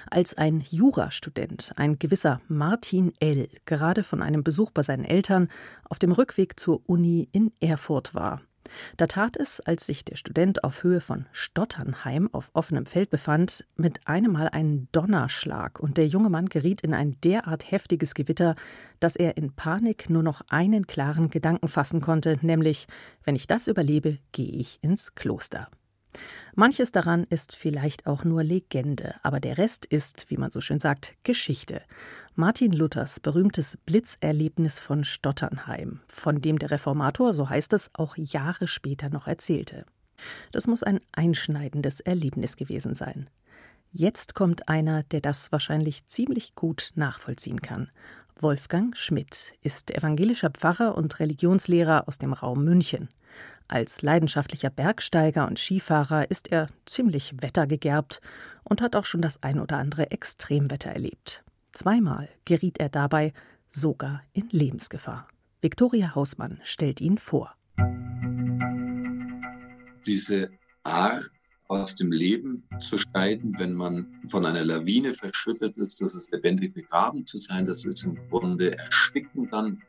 [0.10, 5.50] Als ein Jurastudent, ein gewisser Martin L., gerade von einem Besuch bei seinen Eltern
[5.84, 8.42] auf dem Rückweg zur Uni in Erfurt war,
[8.98, 13.66] da tat es, als sich der Student auf Höhe von Stotternheim auf offenem Feld befand,
[13.76, 18.56] mit einem Mal einen Donnerschlag, und der junge Mann geriet in ein derart heftiges Gewitter,
[19.00, 22.88] dass er in Panik nur noch einen klaren Gedanken fassen konnte, nämlich
[23.24, 25.70] wenn ich das überlebe, gehe ich ins Kloster.
[26.56, 30.80] Manches daran ist vielleicht auch nur Legende, aber der Rest ist, wie man so schön
[30.80, 31.82] sagt, Geschichte.
[32.36, 38.68] Martin Luthers berühmtes Blitzerlebnis von Stotternheim, von dem der Reformator, so heißt es, auch Jahre
[38.68, 39.86] später noch erzählte.
[40.52, 43.30] Das muss ein einschneidendes Erlebnis gewesen sein.
[43.92, 47.90] Jetzt kommt einer, der das wahrscheinlich ziemlich gut nachvollziehen kann.
[48.42, 53.10] Wolfgang Schmidt ist evangelischer Pfarrer und Religionslehrer aus dem Raum München.
[53.68, 58.22] Als leidenschaftlicher Bergsteiger und Skifahrer ist er ziemlich wettergegerbt
[58.64, 61.44] und hat auch schon das ein oder andere Extremwetter erlebt.
[61.74, 63.34] Zweimal geriet er dabei
[63.72, 65.28] sogar in Lebensgefahr.
[65.62, 67.56] Viktoria Hausmann stellt ihn vor.
[70.06, 70.50] Diese
[70.84, 71.32] Art
[71.68, 76.74] aus dem Leben zu scheiden, wenn man von einer Lawine verschüttet ist, das ist lebendig
[76.74, 79.82] begraben zu sein, das ist im Grunde ersticken dann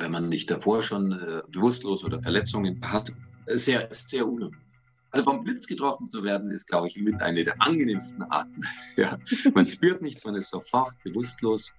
[0.00, 3.12] wenn man nicht davor schon äh, bewusstlos oder Verletzungen hat,
[3.46, 4.62] sehr, sehr unangenehm.
[5.10, 8.60] Also vom Blitz getroffen zu werden, ist, glaube ich, mit einer der angenehmsten Arten.
[8.96, 9.18] ja,
[9.54, 11.72] man spürt nichts, man ist sofort bewusstlos.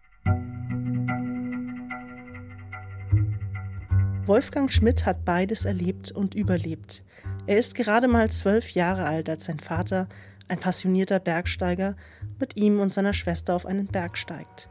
[4.25, 7.03] Wolfgang Schmidt hat beides erlebt und überlebt.
[7.49, 10.07] Er ist gerade mal zwölf Jahre alt, als sein Vater,
[10.49, 11.97] ein passionierter Bergsteiger,
[12.39, 14.69] mit ihm und seiner Schwester auf einen Berg steigt.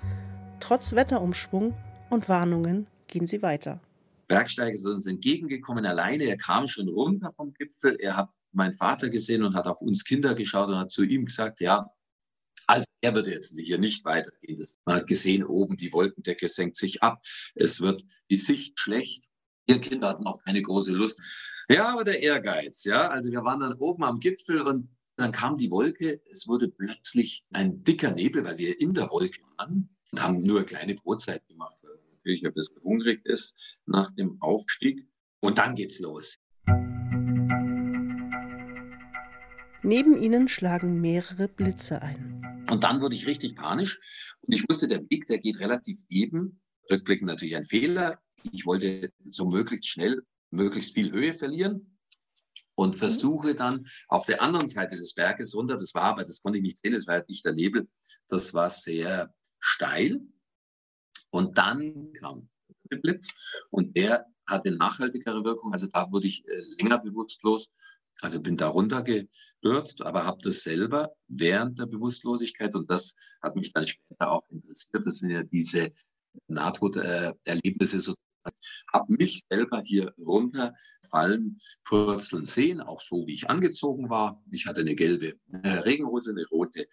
[0.61, 1.75] Trotz Wetterumschwung
[2.09, 3.81] und Warnungen gehen sie weiter.
[4.29, 6.23] Bergsteiger sind uns entgegengekommen alleine.
[6.23, 7.97] Er kam schon runter vom Gipfel.
[7.99, 11.25] Er hat meinen Vater gesehen und hat auf uns Kinder geschaut und hat zu ihm
[11.25, 11.91] gesagt, ja,
[12.69, 14.65] also er würde jetzt hier nicht weitergehen.
[14.85, 17.21] Man hat gesehen, oben die Wolkendecke senkt sich ab.
[17.57, 19.25] Es wird die Sicht schlecht.
[19.67, 21.21] Ihr Kinder hatten auch keine große Lust.
[21.71, 23.09] Ja, aber der Ehrgeiz, ja.
[23.09, 26.21] Also wir waren dann oben am Gipfel und dann kam die Wolke.
[26.31, 30.59] Es wurde plötzlich ein dicker Nebel, weil wir in der Wolke waren und haben nur
[30.59, 31.79] eine kleine Brotzeit gemacht
[32.29, 35.07] natürlich ein bisschen hungrig ist nach dem Aufstieg.
[35.41, 36.37] Und dann geht's los.
[39.83, 42.67] Neben ihnen schlagen mehrere Blitze ein.
[42.71, 43.99] Und dann wurde ich richtig panisch
[44.43, 46.61] und ich wusste, der Weg, der geht relativ eben.
[46.91, 48.21] Rückblickend natürlich ein Fehler.
[48.53, 51.99] Ich wollte so möglichst schnell, möglichst viel Höhe verlieren
[52.75, 52.99] und mhm.
[52.99, 55.77] versuche dann auf der anderen Seite des Berges runter.
[55.77, 57.89] Das war aber, das konnte ich nicht sehen, das war halt nicht der Nebel.
[58.29, 60.21] Das war sehr steil.
[61.31, 62.45] Und dann kam
[62.91, 63.29] der Blitz
[63.71, 65.73] und der hatte nachhaltigere Wirkung.
[65.73, 67.71] Also da wurde ich äh, länger bewusstlos.
[68.21, 73.73] Also bin da runtergestürzt, aber habe das selber während der Bewusstlosigkeit und das hat mich
[73.73, 75.07] dann später auch interessiert.
[75.07, 75.93] Das sind ja diese
[76.49, 78.28] Nahtoderlebnisse sozusagen.
[78.93, 84.43] Habe mich selber hier runterfallen, purzeln sehen, auch so wie ich angezogen war.
[84.51, 86.87] Ich hatte eine gelbe äh, Regenhose, eine rote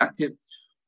[0.00, 0.36] Jacke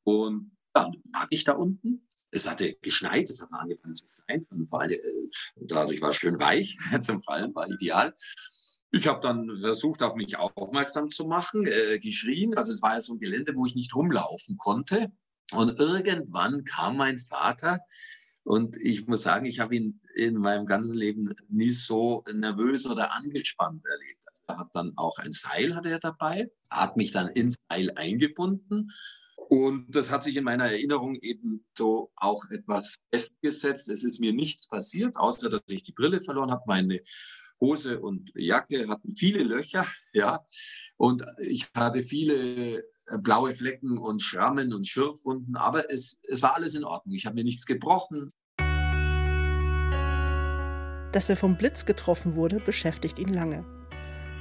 [0.03, 4.47] und dann lag ich da unten es hatte geschneit, es hat angefangen zu schneien.
[4.91, 4.99] Äh,
[5.55, 8.13] dadurch war es schön weich zum Fallen, war ideal.
[8.91, 12.55] Ich habe dann versucht, auf mich aufmerksam zu machen, äh, geschrien.
[12.55, 15.11] Also es war ja so ein Gelände, wo ich nicht rumlaufen konnte.
[15.51, 17.79] Und irgendwann kam mein Vater
[18.43, 23.13] und ich muss sagen, ich habe ihn in meinem ganzen Leben nie so nervös oder
[23.13, 24.23] angespannt erlebt.
[24.27, 27.91] Also er hat dann auch ein Seil hatte er dabei, hat mich dann ins Seil
[27.95, 28.91] eingebunden
[29.49, 33.89] und das hat sich in meiner Erinnerung eben so auch etwas festgesetzt.
[33.89, 36.63] Es ist mir nichts passiert, außer dass ich die Brille verloren habe.
[36.67, 37.01] Meine
[37.59, 40.43] Hose und Jacke hatten viele Löcher, ja.
[40.97, 42.83] Und ich hatte viele
[43.21, 47.15] blaue Flecken und Schrammen und Schürfwunden, aber es, es war alles in Ordnung.
[47.15, 48.31] Ich habe mir nichts gebrochen.
[51.11, 53.65] Dass er vom Blitz getroffen wurde, beschäftigt ihn lange.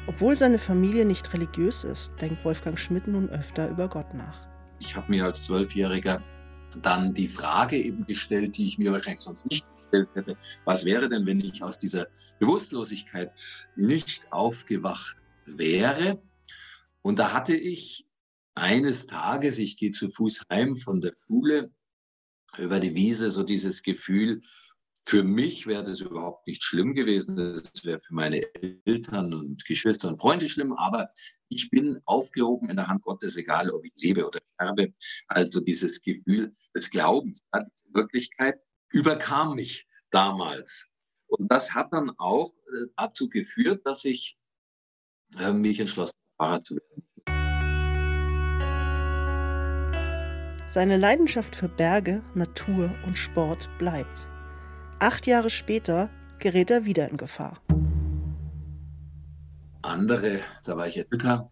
[0.06, 4.48] Obwohl seine Familie nicht religiös ist, denkt Wolfgang Schmidt nun öfter über Gott nach.
[4.80, 6.22] Ich habe mir als Zwölfjähriger
[6.80, 10.36] dann die Frage eben gestellt, die ich mir wahrscheinlich sonst nicht gestellt hätte.
[10.64, 12.08] Was wäre denn, wenn ich aus dieser
[12.40, 13.34] Bewusstlosigkeit
[13.76, 16.20] nicht aufgewacht wäre?
[17.02, 18.06] Und da hatte ich
[18.54, 21.72] eines Tages, ich gehe zu Fuß heim von der Schule,
[22.58, 24.42] über die Wiese so dieses Gefühl,
[25.04, 27.36] Für mich wäre das überhaupt nicht schlimm gewesen.
[27.36, 28.40] Das wäre für meine
[28.86, 30.72] Eltern und Geschwister und Freunde schlimm.
[30.74, 31.08] Aber
[31.48, 34.92] ich bin aufgehoben in der Hand Gottes, egal ob ich lebe oder sterbe.
[35.26, 38.60] Also dieses Gefühl des Glaubens an diese Wirklichkeit
[38.92, 40.86] überkam mich damals.
[41.26, 44.38] Und das hat dann auch äh, dazu geführt, dass ich
[45.40, 46.91] äh, mich entschlossen habe, Pfarrer zu werden.
[50.72, 54.26] Seine Leidenschaft für Berge, Natur und Sport bleibt.
[55.00, 56.08] Acht Jahre später
[56.38, 57.60] gerät er wieder in Gefahr.
[59.82, 61.46] Andere, da war ich älter,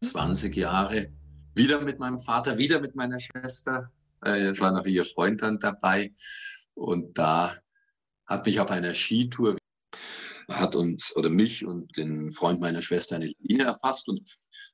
[0.00, 1.12] 20 Jahre,
[1.54, 3.90] wieder mit meinem Vater, wieder mit meiner Schwester.
[4.24, 6.14] Äh, es war noch ihr Freund dann dabei.
[6.72, 7.54] Und da
[8.24, 9.58] hat mich auf einer Skitour,
[10.48, 14.08] hat uns oder mich und den Freund meiner Schwester eine Linie erfasst.
[14.08, 14.22] Und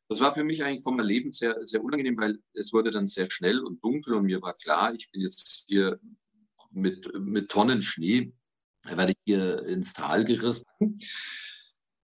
[0.09, 3.31] das war für mich eigentlich vom Erleben sehr, sehr unangenehm, weil es wurde dann sehr
[3.31, 6.01] schnell und dunkel und mir war klar, ich bin jetzt hier
[6.71, 8.33] mit, mit Tonnen Schnee
[8.85, 10.67] werde ich hier ins Tal gerissen.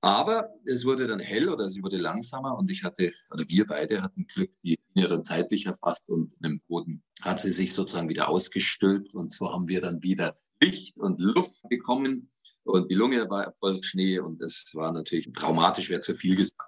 [0.00, 4.02] Aber es wurde dann hell oder sie wurde langsamer und ich hatte, oder wir beide
[4.02, 8.28] hatten Glück, die Linie dann zeitlich erfasst und im Boden hat sie sich sozusagen wieder
[8.28, 12.30] ausgestülpt und so haben wir dann wieder Licht und Luft bekommen
[12.64, 16.63] und die Lunge war voll Schnee und das war natürlich traumatisch, wäre zu viel gesagt.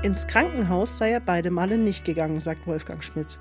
[0.00, 3.40] Ins Krankenhaus sei er beide Male nicht gegangen, sagt Wolfgang Schmidt.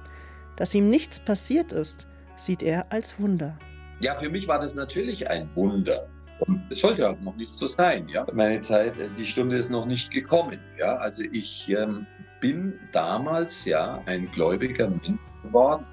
[0.55, 3.59] Dass ihm nichts passiert ist, sieht er als Wunder.
[3.99, 6.09] Ja, für mich war das natürlich ein Wunder.
[6.39, 8.09] Und es sollte auch noch nicht so sein.
[8.09, 8.25] Ja?
[8.33, 10.59] Meine Zeit, äh, die Stunde ist noch nicht gekommen.
[10.79, 10.95] Ja?
[10.95, 12.07] Also ich ähm,
[12.39, 15.85] bin damals ja ein gläubiger Mensch geworden.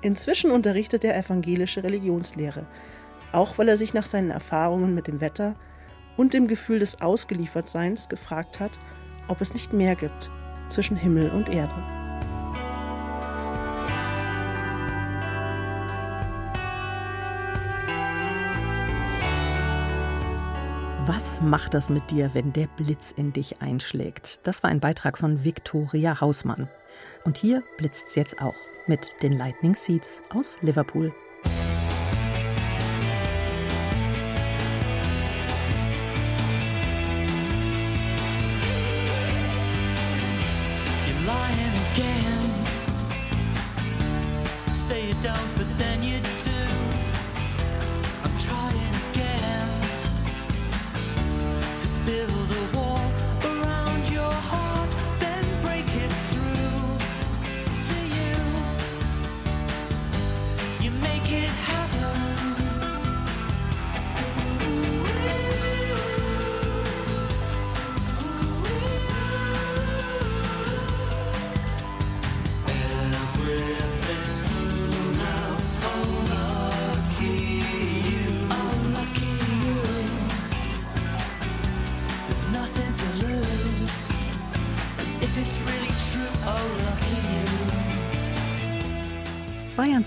[0.00, 2.66] Inzwischen unterrichtet er evangelische Religionslehre,
[3.30, 5.54] auch weil er sich nach seinen Erfahrungen mit dem Wetter
[6.16, 8.72] und dem Gefühl des Ausgeliefertseins gefragt hat,
[9.28, 10.30] ob es nicht mehr gibt
[10.68, 11.74] zwischen Himmel und Erde.
[21.06, 24.46] Was macht das mit dir, wenn der Blitz in dich einschlägt?
[24.46, 26.68] Das war ein Beitrag von Viktoria Hausmann.
[27.24, 31.14] Und hier blitzt es jetzt auch mit den Lightning Seeds aus Liverpool.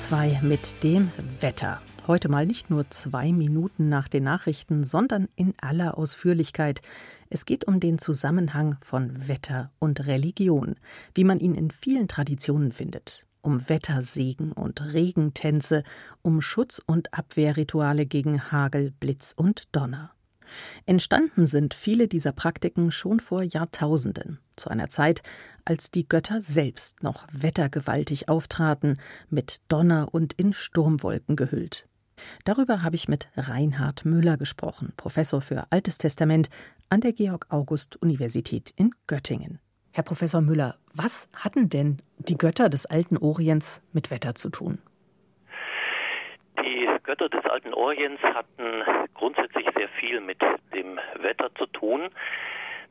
[0.08, 1.12] 2 mit dem
[1.42, 1.80] Wetter.
[2.08, 6.82] Heute mal nicht nur zwei Minuten nach den Nachrichten, sondern in aller Ausführlichkeit.
[7.30, 10.76] Es geht um den Zusammenhang von Wetter und Religion,
[11.14, 13.28] wie man ihn in vielen Traditionen findet.
[13.42, 15.84] Um Wettersegen und Regentänze,
[16.24, 20.12] um Schutz- und Abwehrrituale gegen Hagel, Blitz und Donner.
[20.86, 25.22] Entstanden sind viele dieser Praktiken schon vor Jahrtausenden, zu einer Zeit,
[25.66, 28.98] als die Götter selbst noch wettergewaltig auftraten,
[29.30, 31.88] mit Donner und in Sturmwolken gehüllt.
[32.44, 36.50] Darüber habe ich mit Reinhard Müller gesprochen, Professor für Altes Testament
[36.90, 39.60] an der Georg August Universität in Göttingen.
[39.92, 44.80] Herr Professor Müller, was hatten denn die Götter des alten Orients mit Wetter zu tun?
[47.12, 48.84] Die Götter des alten Orients hatten
[49.16, 50.42] grundsätzlich sehr viel mit
[50.74, 52.10] dem Wetter zu tun.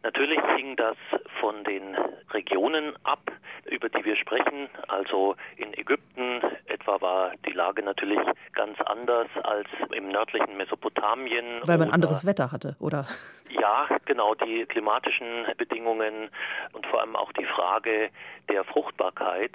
[0.03, 0.97] Natürlich hing das
[1.41, 1.97] von den
[2.31, 3.33] Regionen ab,
[3.65, 4.69] über die wir sprechen.
[4.89, 8.21] Also in Ägypten etwa war die Lage natürlich
[8.53, 11.63] ganz anders als im nördlichen Mesopotamien.
[11.65, 13.07] Weil man anderes Wetter hatte, oder?
[13.53, 16.31] Ja, genau, die klimatischen Bedingungen
[16.73, 18.11] und vor allem auch die Frage
[18.49, 19.51] der Fruchtbarkeit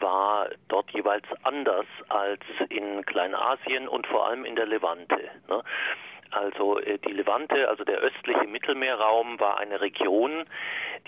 [0.00, 0.48] war
[0.84, 5.30] dort jeweils anders als in Kleinasien und vor allem in der Levante.
[5.48, 5.62] Ne?
[6.30, 10.44] Also äh, die Levante, also der östliche Mittelmeerraum, war eine Region,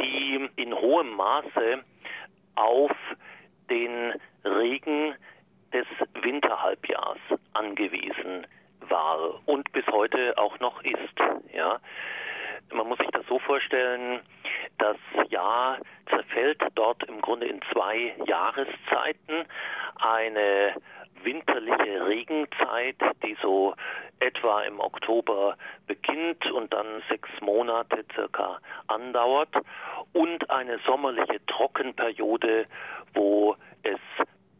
[0.00, 1.82] die in hohem Maße
[2.54, 2.92] auf
[3.70, 4.14] den
[4.44, 5.14] Regen
[5.72, 5.86] des
[6.22, 7.18] Winterhalbjahrs
[7.54, 8.46] angewiesen
[8.80, 11.18] war und bis heute auch noch ist.
[11.52, 11.80] Ja.
[12.72, 14.20] Man muss sich das so vorstellen,
[14.78, 14.96] das
[15.30, 19.46] Jahr zerfällt dort im Grunde in zwei Jahreszeiten.
[19.96, 20.74] Eine
[21.22, 23.74] winterliche Regenzeit, die so
[24.20, 25.56] etwa im Oktober
[25.86, 29.54] beginnt und dann sechs Monate circa andauert
[30.12, 32.66] und eine sommerliche Trockenperiode,
[33.14, 33.98] wo es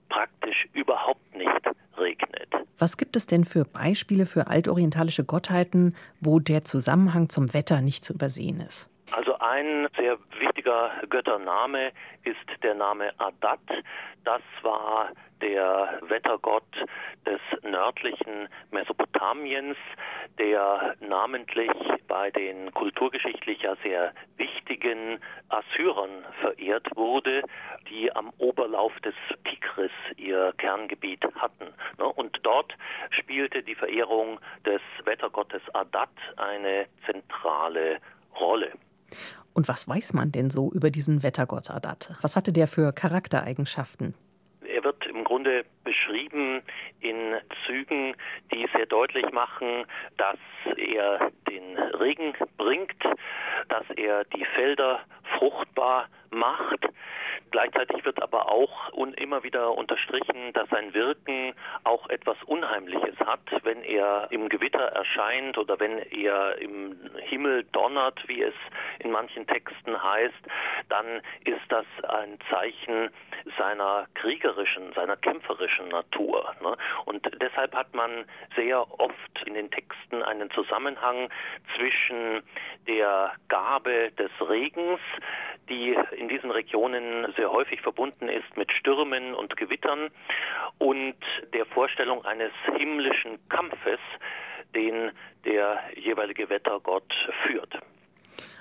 [0.09, 1.51] praktisch überhaupt nicht
[1.99, 2.49] regnet.
[2.79, 8.05] Was gibt es denn für Beispiele für altorientalische Gottheiten, wo der Zusammenhang zum Wetter nicht
[8.05, 8.91] zu übersehen ist?
[9.13, 11.93] Also ein sehr wichtiger Göttername
[12.25, 13.61] ist der Name Adat.
[14.25, 15.11] Das war
[15.41, 16.65] der Wettergott
[17.25, 19.77] des nördlichen Mesopotamiens,
[20.39, 21.71] der namentlich
[22.09, 25.19] bei den kulturgeschichtlich ja sehr wichtigen
[25.49, 27.43] Assyrern verehrt wurde,
[27.91, 29.15] die am Oberlauf des
[29.45, 31.67] Tigris ihr Kerngebiet hatten.
[31.99, 32.07] Ne?
[32.07, 32.75] Und dort
[33.11, 37.99] spielte die Verehrung des Wettergottes Adat eine zentrale
[38.39, 38.73] Rolle.
[39.53, 42.13] Und was weiß man denn so über diesen Wettergott Adat?
[42.21, 44.15] Was hatte der für Charaktereigenschaften?
[44.61, 46.61] Er wird im Grunde beschrieben
[47.77, 48.15] in Zügen,
[48.53, 49.85] die sehr deutlich machen,
[50.17, 50.39] dass
[50.77, 53.03] er den Regen bringt,
[53.69, 55.01] dass er die Felder
[55.39, 56.87] fruchtbar macht.
[57.57, 61.55] Gleichzeitig wird aber auch immer wieder unterstrichen, dass sein Wirken
[61.85, 68.23] auch etwas Unheimliches hat, wenn er im Gewitter erscheint oder wenn er im Himmel donnert,
[68.29, 68.55] wie es
[68.99, 70.35] in manchen Texten heißt,
[70.91, 73.11] dann ist das ein Zeichen
[73.57, 76.55] seiner kriegerischen, seiner kämpferischen Natur.
[76.61, 76.77] Ne?
[77.07, 81.31] Und deshalb hat man sehr oft in den Texten einen Zusammenhang
[81.75, 82.43] zwischen
[82.87, 85.01] der Gabe des Regens,
[85.69, 90.11] die in diesen Regionen sehr häufig verbunden ist mit Stürmen und Gewittern
[90.79, 91.17] und
[91.53, 94.01] der Vorstellung eines himmlischen Kampfes,
[94.75, 95.11] den
[95.45, 97.13] der jeweilige Wettergott
[97.45, 97.79] führt.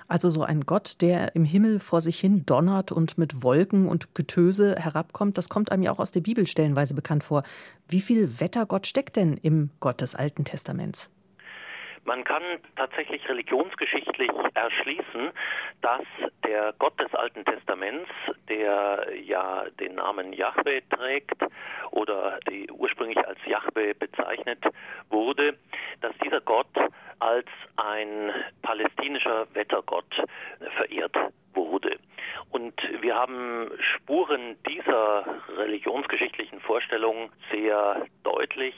[0.07, 4.13] Also so ein Gott, der im Himmel vor sich hin donnert und mit Wolken und
[4.13, 7.41] Getöse herabkommt, das kommt einem ja auch aus der Bibel stellenweise bekannt vor.
[7.87, 11.09] Wie viel Wettergott steckt denn im Gott des Alten Testaments?
[12.05, 12.43] Man kann
[12.75, 15.31] tatsächlich religionsgeschichtlich erschließen,
[15.81, 16.03] dass
[16.45, 18.09] der Gott des Alten Testaments,
[18.47, 21.41] der ja den Namen Yahweh trägt
[21.89, 24.63] oder die ursprünglich als Yahweh bezeichnet
[25.09, 25.57] wurde,
[26.01, 26.69] dass dieser Gott
[27.17, 27.47] als
[27.77, 28.31] ein
[28.61, 30.23] palästinischer Wettergott
[30.77, 31.17] verehrt
[31.55, 31.97] wurde.
[32.51, 35.25] Und wir haben Spuren dieser
[35.57, 38.75] religionsgeschichtlichen Vorstellung sehr deutlich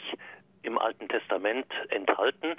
[0.67, 2.55] im Alten Testament enthalten.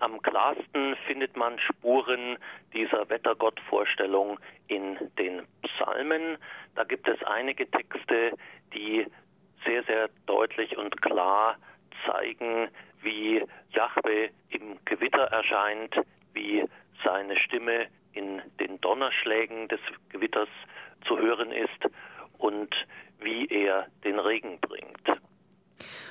[0.00, 2.38] Am klarsten findet man Spuren
[2.72, 4.38] dieser Wettergottvorstellung
[4.68, 6.38] in den Psalmen.
[6.76, 8.32] Da gibt es einige Texte,
[8.72, 9.06] die
[9.66, 11.56] sehr, sehr deutlich und klar
[12.06, 12.68] zeigen,
[13.02, 16.00] wie Jahwe im Gewitter erscheint,
[16.32, 16.64] wie
[17.04, 19.80] seine Stimme in den Donnerschlägen des
[20.10, 20.48] Gewitters
[21.06, 21.88] zu hören ist
[22.38, 22.74] und
[23.20, 24.87] wie er den Regen bringt.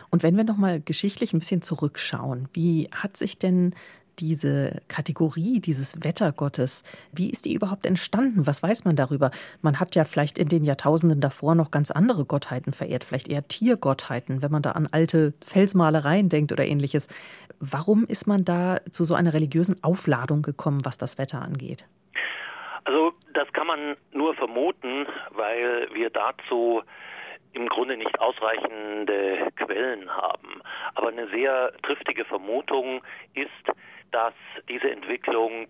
[0.10, 3.74] Und wenn wir noch mal geschichtlich ein bisschen zurückschauen, wie hat sich denn
[4.20, 8.48] diese Kategorie dieses Wettergottes, wie ist die überhaupt entstanden?
[8.48, 9.32] Was weiß man darüber?
[9.62, 13.48] Man hat ja vielleicht in den Jahrtausenden davor noch ganz andere Gottheiten verehrt, vielleicht eher
[13.48, 17.08] Tiergottheiten, wenn man da an alte Felsmalereien denkt oder ähnliches.
[17.60, 21.86] Warum ist man da zu so einer religiösen Aufladung gekommen, was das Wetter angeht?
[22.86, 26.82] Also das kann man nur vermuten, weil wir dazu
[27.58, 30.62] im Grunde nicht ausreichende Quellen haben.
[30.94, 33.04] Aber eine sehr triftige Vermutung
[33.34, 33.50] ist,
[34.12, 34.34] dass
[34.70, 35.68] diese Entwicklung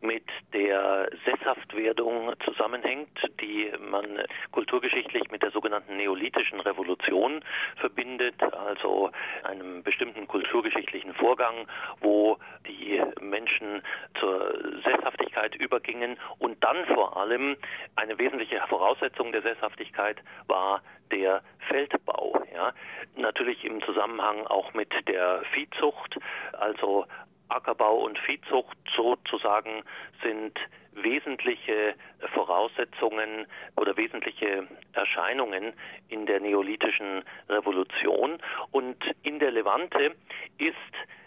[0.00, 7.44] mit der Sesshaftwerdung zusammenhängt, die man kulturgeschichtlich mit der sogenannten neolithischen Revolution
[7.76, 9.10] verbindet, also
[9.44, 11.66] einem bestimmten kulturgeschichtlichen Vorgang,
[12.00, 13.82] wo die Menschen
[14.18, 17.56] zur Sesshaftigkeit übergingen und dann vor allem
[17.96, 22.42] eine wesentliche Voraussetzung der Sesshaftigkeit war der Feldbau.
[22.54, 22.72] Ja.
[23.16, 26.18] Natürlich im Zusammenhang auch mit der Viehzucht,
[26.52, 27.06] also
[27.50, 29.82] Ackerbau und Viehzucht sozusagen
[30.22, 30.58] sind
[30.92, 31.94] wesentliche
[32.34, 33.46] Voraussetzungen
[33.76, 35.72] oder wesentliche Erscheinungen
[36.08, 38.38] in der neolithischen Revolution.
[38.70, 40.16] Und in der Levante
[40.58, 40.76] ist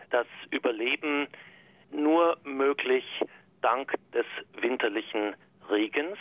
[0.09, 1.27] das Überleben
[1.91, 3.05] nur möglich
[3.61, 4.25] dank des
[4.59, 5.35] winterlichen
[5.69, 6.17] Regens.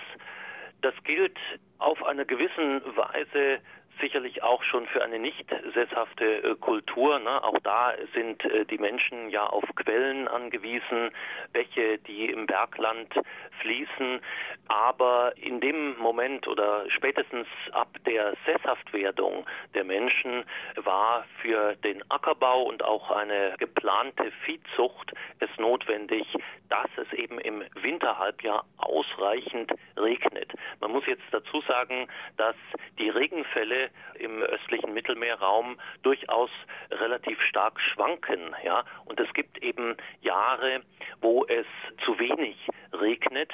[0.81, 1.39] Das gilt
[1.79, 3.61] auf einer gewissen Weise
[4.03, 7.21] sicherlich auch schon für eine nicht sesshafte äh, Kultur.
[7.21, 7.43] Ne?
[7.43, 11.11] Auch da sind äh, die Menschen ja auf Quellen angewiesen,
[11.53, 13.15] Bäche, die im Bergland
[13.61, 14.21] fließen.
[14.69, 20.45] Aber in dem Moment oder spätestens ab der Sesshaftwerdung der Menschen
[20.77, 26.27] war für den Ackerbau und auch eine geplante Viehzucht es notwendig,
[26.69, 30.53] dass es eben im Winterhalbjahr ausreichend regnet.
[30.81, 32.57] Man muss jetzt dazu sagen, dass
[32.99, 36.51] die Regenfälle im östlichen Mittelmeerraum durchaus
[36.91, 38.55] relativ stark schwanken.
[38.65, 38.85] Ja?
[39.05, 40.83] Und es gibt eben Jahre,
[41.21, 41.67] wo es
[42.05, 42.57] zu wenig
[42.93, 43.53] regnet,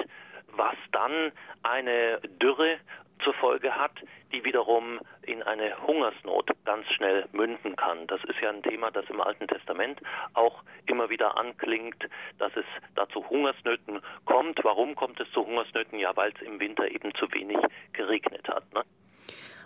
[0.55, 1.31] was dann
[1.63, 2.79] eine Dürre
[3.19, 3.91] zur Folge hat,
[4.31, 8.07] die wiederum in eine Hungersnot ganz schnell münden kann.
[8.07, 9.99] Das ist ja ein Thema, das im Alten Testament
[10.33, 12.65] auch immer wieder anklingt, dass es
[12.95, 14.63] da zu Hungersnöten kommt.
[14.63, 15.99] Warum kommt es zu Hungersnöten?
[15.99, 17.57] Ja, weil es im Winter eben zu wenig
[17.93, 18.71] geregnet hat.
[18.73, 18.83] Ne?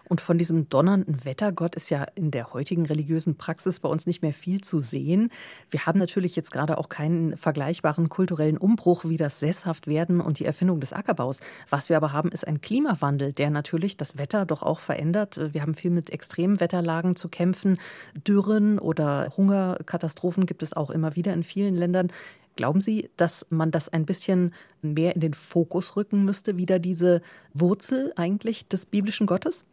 [0.10, 4.22] Und von diesem donnernden Wettergott ist ja in der heutigen religiösen Praxis bei uns nicht
[4.22, 5.30] mehr viel zu sehen.
[5.70, 10.46] Wir haben natürlich jetzt gerade auch keinen vergleichbaren kulturellen Umbruch wie das Sesshaftwerden und die
[10.46, 11.40] Erfindung des Ackerbaus.
[11.70, 15.40] Was wir aber haben, ist ein Klimawandel, der natürlich das Wetter doch auch verändert.
[15.54, 17.80] Wir haben viel mit extremen Wetterlagen zu kämpfen.
[18.28, 22.12] Dürren oder Hungerkatastrophen gibt es auch immer wieder in vielen Ländern.
[22.56, 27.22] Glauben Sie, dass man das ein bisschen mehr in den Fokus rücken müsste, wieder diese
[27.54, 29.66] Wurzel eigentlich des biblischen Gottes?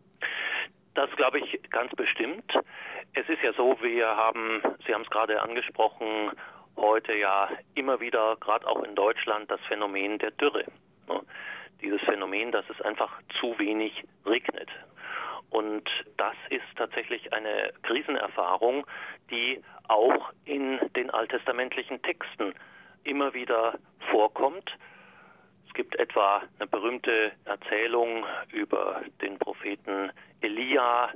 [0.94, 2.58] Das glaube ich ganz bestimmt.
[3.14, 6.32] Es ist ja so, wir haben, Sie haben es gerade angesprochen,
[6.76, 10.64] heute ja immer wieder, gerade auch in Deutschland, das Phänomen der Dürre.
[11.08, 11.20] Ne?
[11.80, 14.68] Dieses Phänomen, dass es einfach zu wenig regnet.
[15.50, 18.86] Und das ist tatsächlich eine Krisenerfahrung,
[19.30, 22.54] die auch in den alttestamentlichen Texten
[23.04, 23.78] immer wieder
[24.10, 24.76] vorkommt.
[25.70, 30.10] Es gibt etwa eine berühmte Erzählung über den Propheten
[30.40, 31.10] Elia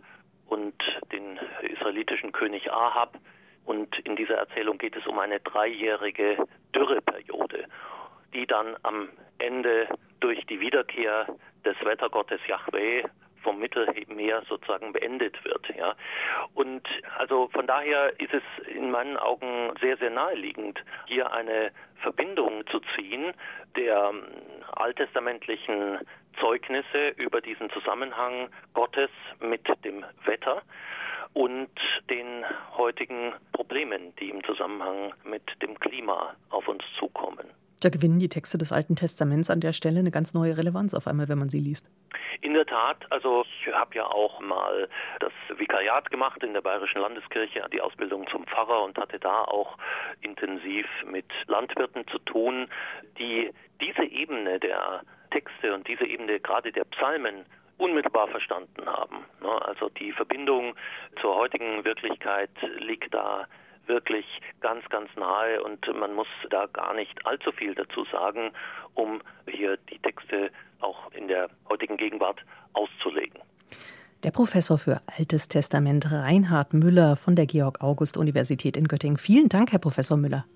[0.47, 0.81] und
[1.11, 3.19] den israelitischen König Ahab.
[3.65, 7.65] Und in dieser Erzählung geht es um eine dreijährige Dürreperiode,
[8.33, 9.89] die dann am Ende
[10.21, 11.27] durch die Wiederkehr
[11.65, 13.03] des Wettergottes Yahweh
[13.45, 15.69] vom Mittelmeer sozusagen beendet wird.
[15.77, 15.95] Ja.
[16.55, 16.83] Und
[17.19, 22.81] also von daher ist es in meinen Augen sehr, sehr naheliegend, hier eine Verbindung zu
[22.97, 23.33] ziehen
[23.77, 24.25] der ähm,
[24.73, 25.99] alttestamentlichen
[26.41, 30.63] Zeugnisse über diesen Zusammenhang Gottes mit dem Wetter
[31.33, 31.71] und
[32.11, 32.45] den
[32.77, 37.51] heutigen Problemen, die im Zusammenhang mit dem Klima auf uns zukommen.
[37.85, 41.07] Da gewinnen die Texte des Alten Testaments an der Stelle eine ganz neue Relevanz auf
[41.07, 41.87] einmal, wenn man sie liest.
[42.41, 44.89] In der Tat, also ich habe ja auch mal
[45.21, 49.77] das Vikariat gemacht in der Bayerischen Landeskirche, die Ausbildung zum Pfarrer und hatte da auch
[50.23, 52.71] intensiv mit Landwirten zu tun,
[53.19, 53.51] die
[53.83, 57.45] diese Ebene der Texte und diese Ebene gerade der Psalmen
[57.77, 59.27] unmittelbar verstanden haben.
[59.43, 59.61] Ne?
[59.67, 60.75] Also die Verbindung
[61.21, 63.47] zur heutigen Wirklichkeit liegt da
[63.87, 64.27] wirklich
[64.61, 68.53] ganz, ganz nahe und man muss da gar nicht allzu viel dazu sagen,
[68.95, 72.41] um hier die Texte auch in der heutigen Gegenwart
[72.73, 73.41] auszulegen.
[74.23, 79.19] Der Professor für Altes Testament Reinhard Müller von der Georg-August-Universität in Göttingen.
[79.19, 80.47] Vielen Dank, Herr Professor Müller.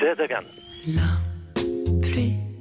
[0.00, 0.44] Sehr, sehr gern.
[0.86, 1.20] La
[2.00, 2.51] pluie.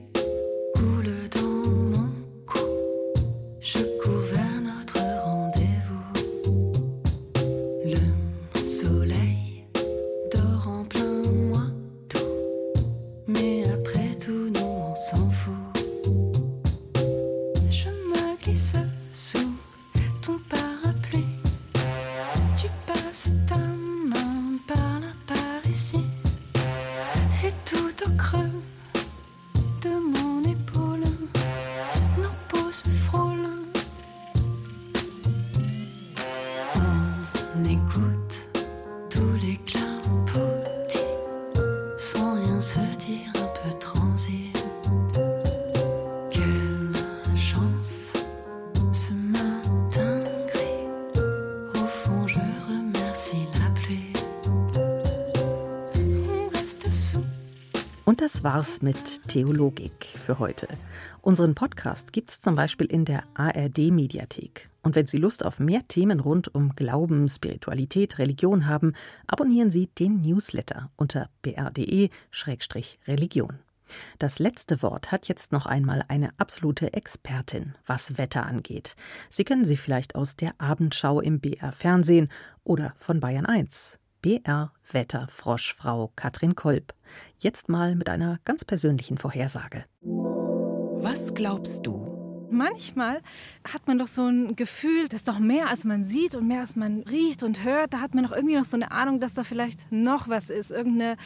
[58.43, 60.67] War's mit Theologik für heute.
[61.21, 64.67] Unseren Podcast gibt's zum Beispiel in der ARD-Mediathek.
[64.81, 68.93] Und wenn Sie Lust auf mehr Themen rund um Glauben, Spiritualität, Religion haben,
[69.27, 73.59] abonnieren Sie den Newsletter unter br.de-religion.
[74.17, 78.95] Das letzte Wort hat jetzt noch einmal eine absolute Expertin, was Wetter angeht.
[79.29, 82.31] Sie kennen sie vielleicht aus der Abendschau im BR Fernsehen
[82.63, 83.99] oder von Bayern 1.
[84.21, 86.93] BR Wetterfroschfrau Katrin Kolb.
[87.39, 89.85] Jetzt mal mit einer ganz persönlichen Vorhersage.
[90.03, 92.47] Was glaubst du?
[92.51, 93.23] Manchmal
[93.67, 96.59] hat man doch so ein Gefühl, das ist doch mehr, als man sieht und mehr,
[96.59, 97.95] als man riecht und hört.
[97.95, 100.69] Da hat man doch irgendwie noch so eine Ahnung, dass da vielleicht noch was ist,
[100.69, 101.17] irgendeine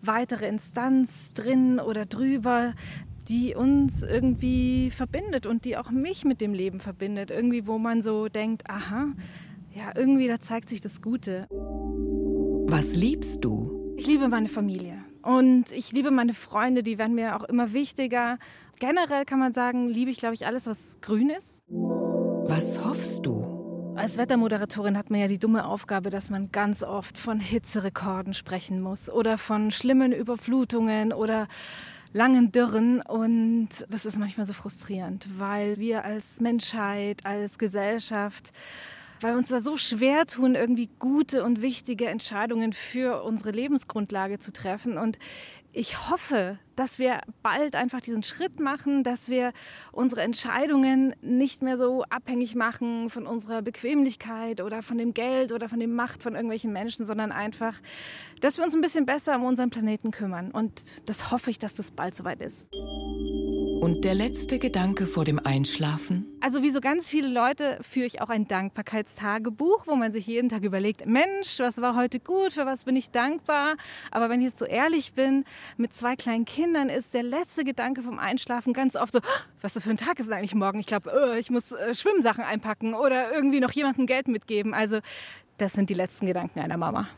[0.00, 2.72] weitere Instanz drin oder drüber,
[3.28, 7.30] die uns irgendwie verbindet und die auch mich mit dem Leben verbindet.
[7.30, 9.08] Irgendwie, wo man so denkt, aha,
[9.74, 11.46] ja, irgendwie da zeigt sich das Gute.
[12.70, 13.94] Was liebst du?
[13.96, 18.38] Ich liebe meine Familie und ich liebe meine Freunde, die werden mir auch immer wichtiger.
[18.78, 21.64] Generell kann man sagen, liebe ich, glaube ich, alles, was grün ist.
[21.68, 23.94] Was hoffst du?
[23.96, 28.82] Als Wettermoderatorin hat man ja die dumme Aufgabe, dass man ganz oft von Hitzerekorden sprechen
[28.82, 31.48] muss oder von schlimmen Überflutungen oder
[32.12, 38.52] langen Dürren und das ist manchmal so frustrierend, weil wir als Menschheit, als Gesellschaft
[39.20, 44.38] weil wir uns da so schwer tun, irgendwie gute und wichtige Entscheidungen für unsere Lebensgrundlage
[44.38, 44.98] zu treffen.
[44.98, 45.18] Und
[45.72, 49.52] ich hoffe, dass wir bald einfach diesen Schritt machen, dass wir
[49.92, 55.68] unsere Entscheidungen nicht mehr so abhängig machen von unserer Bequemlichkeit oder von dem Geld oder
[55.68, 57.74] von der Macht von irgendwelchen Menschen, sondern einfach,
[58.40, 60.50] dass wir uns ein bisschen besser um unseren Planeten kümmern.
[60.50, 60.72] Und
[61.06, 62.68] das hoffe ich, dass das bald soweit ist.
[63.88, 66.26] Und der letzte Gedanke vor dem Einschlafen?
[66.42, 70.50] Also wie so ganz viele Leute führe ich auch ein Dankbarkeitstagebuch, wo man sich jeden
[70.50, 73.76] Tag überlegt, Mensch, was war heute gut, für was bin ich dankbar.
[74.10, 75.44] Aber wenn ich jetzt so ehrlich bin,
[75.78, 79.20] mit zwei kleinen Kindern ist der letzte Gedanke vom Einschlafen ganz oft so,
[79.62, 80.80] was das für ein Tag ist eigentlich morgen?
[80.80, 84.74] Ich glaube, oh, ich muss äh, Schwimmsachen einpacken oder irgendwie noch jemandem Geld mitgeben.
[84.74, 84.98] Also
[85.56, 87.08] das sind die letzten Gedanken einer Mama.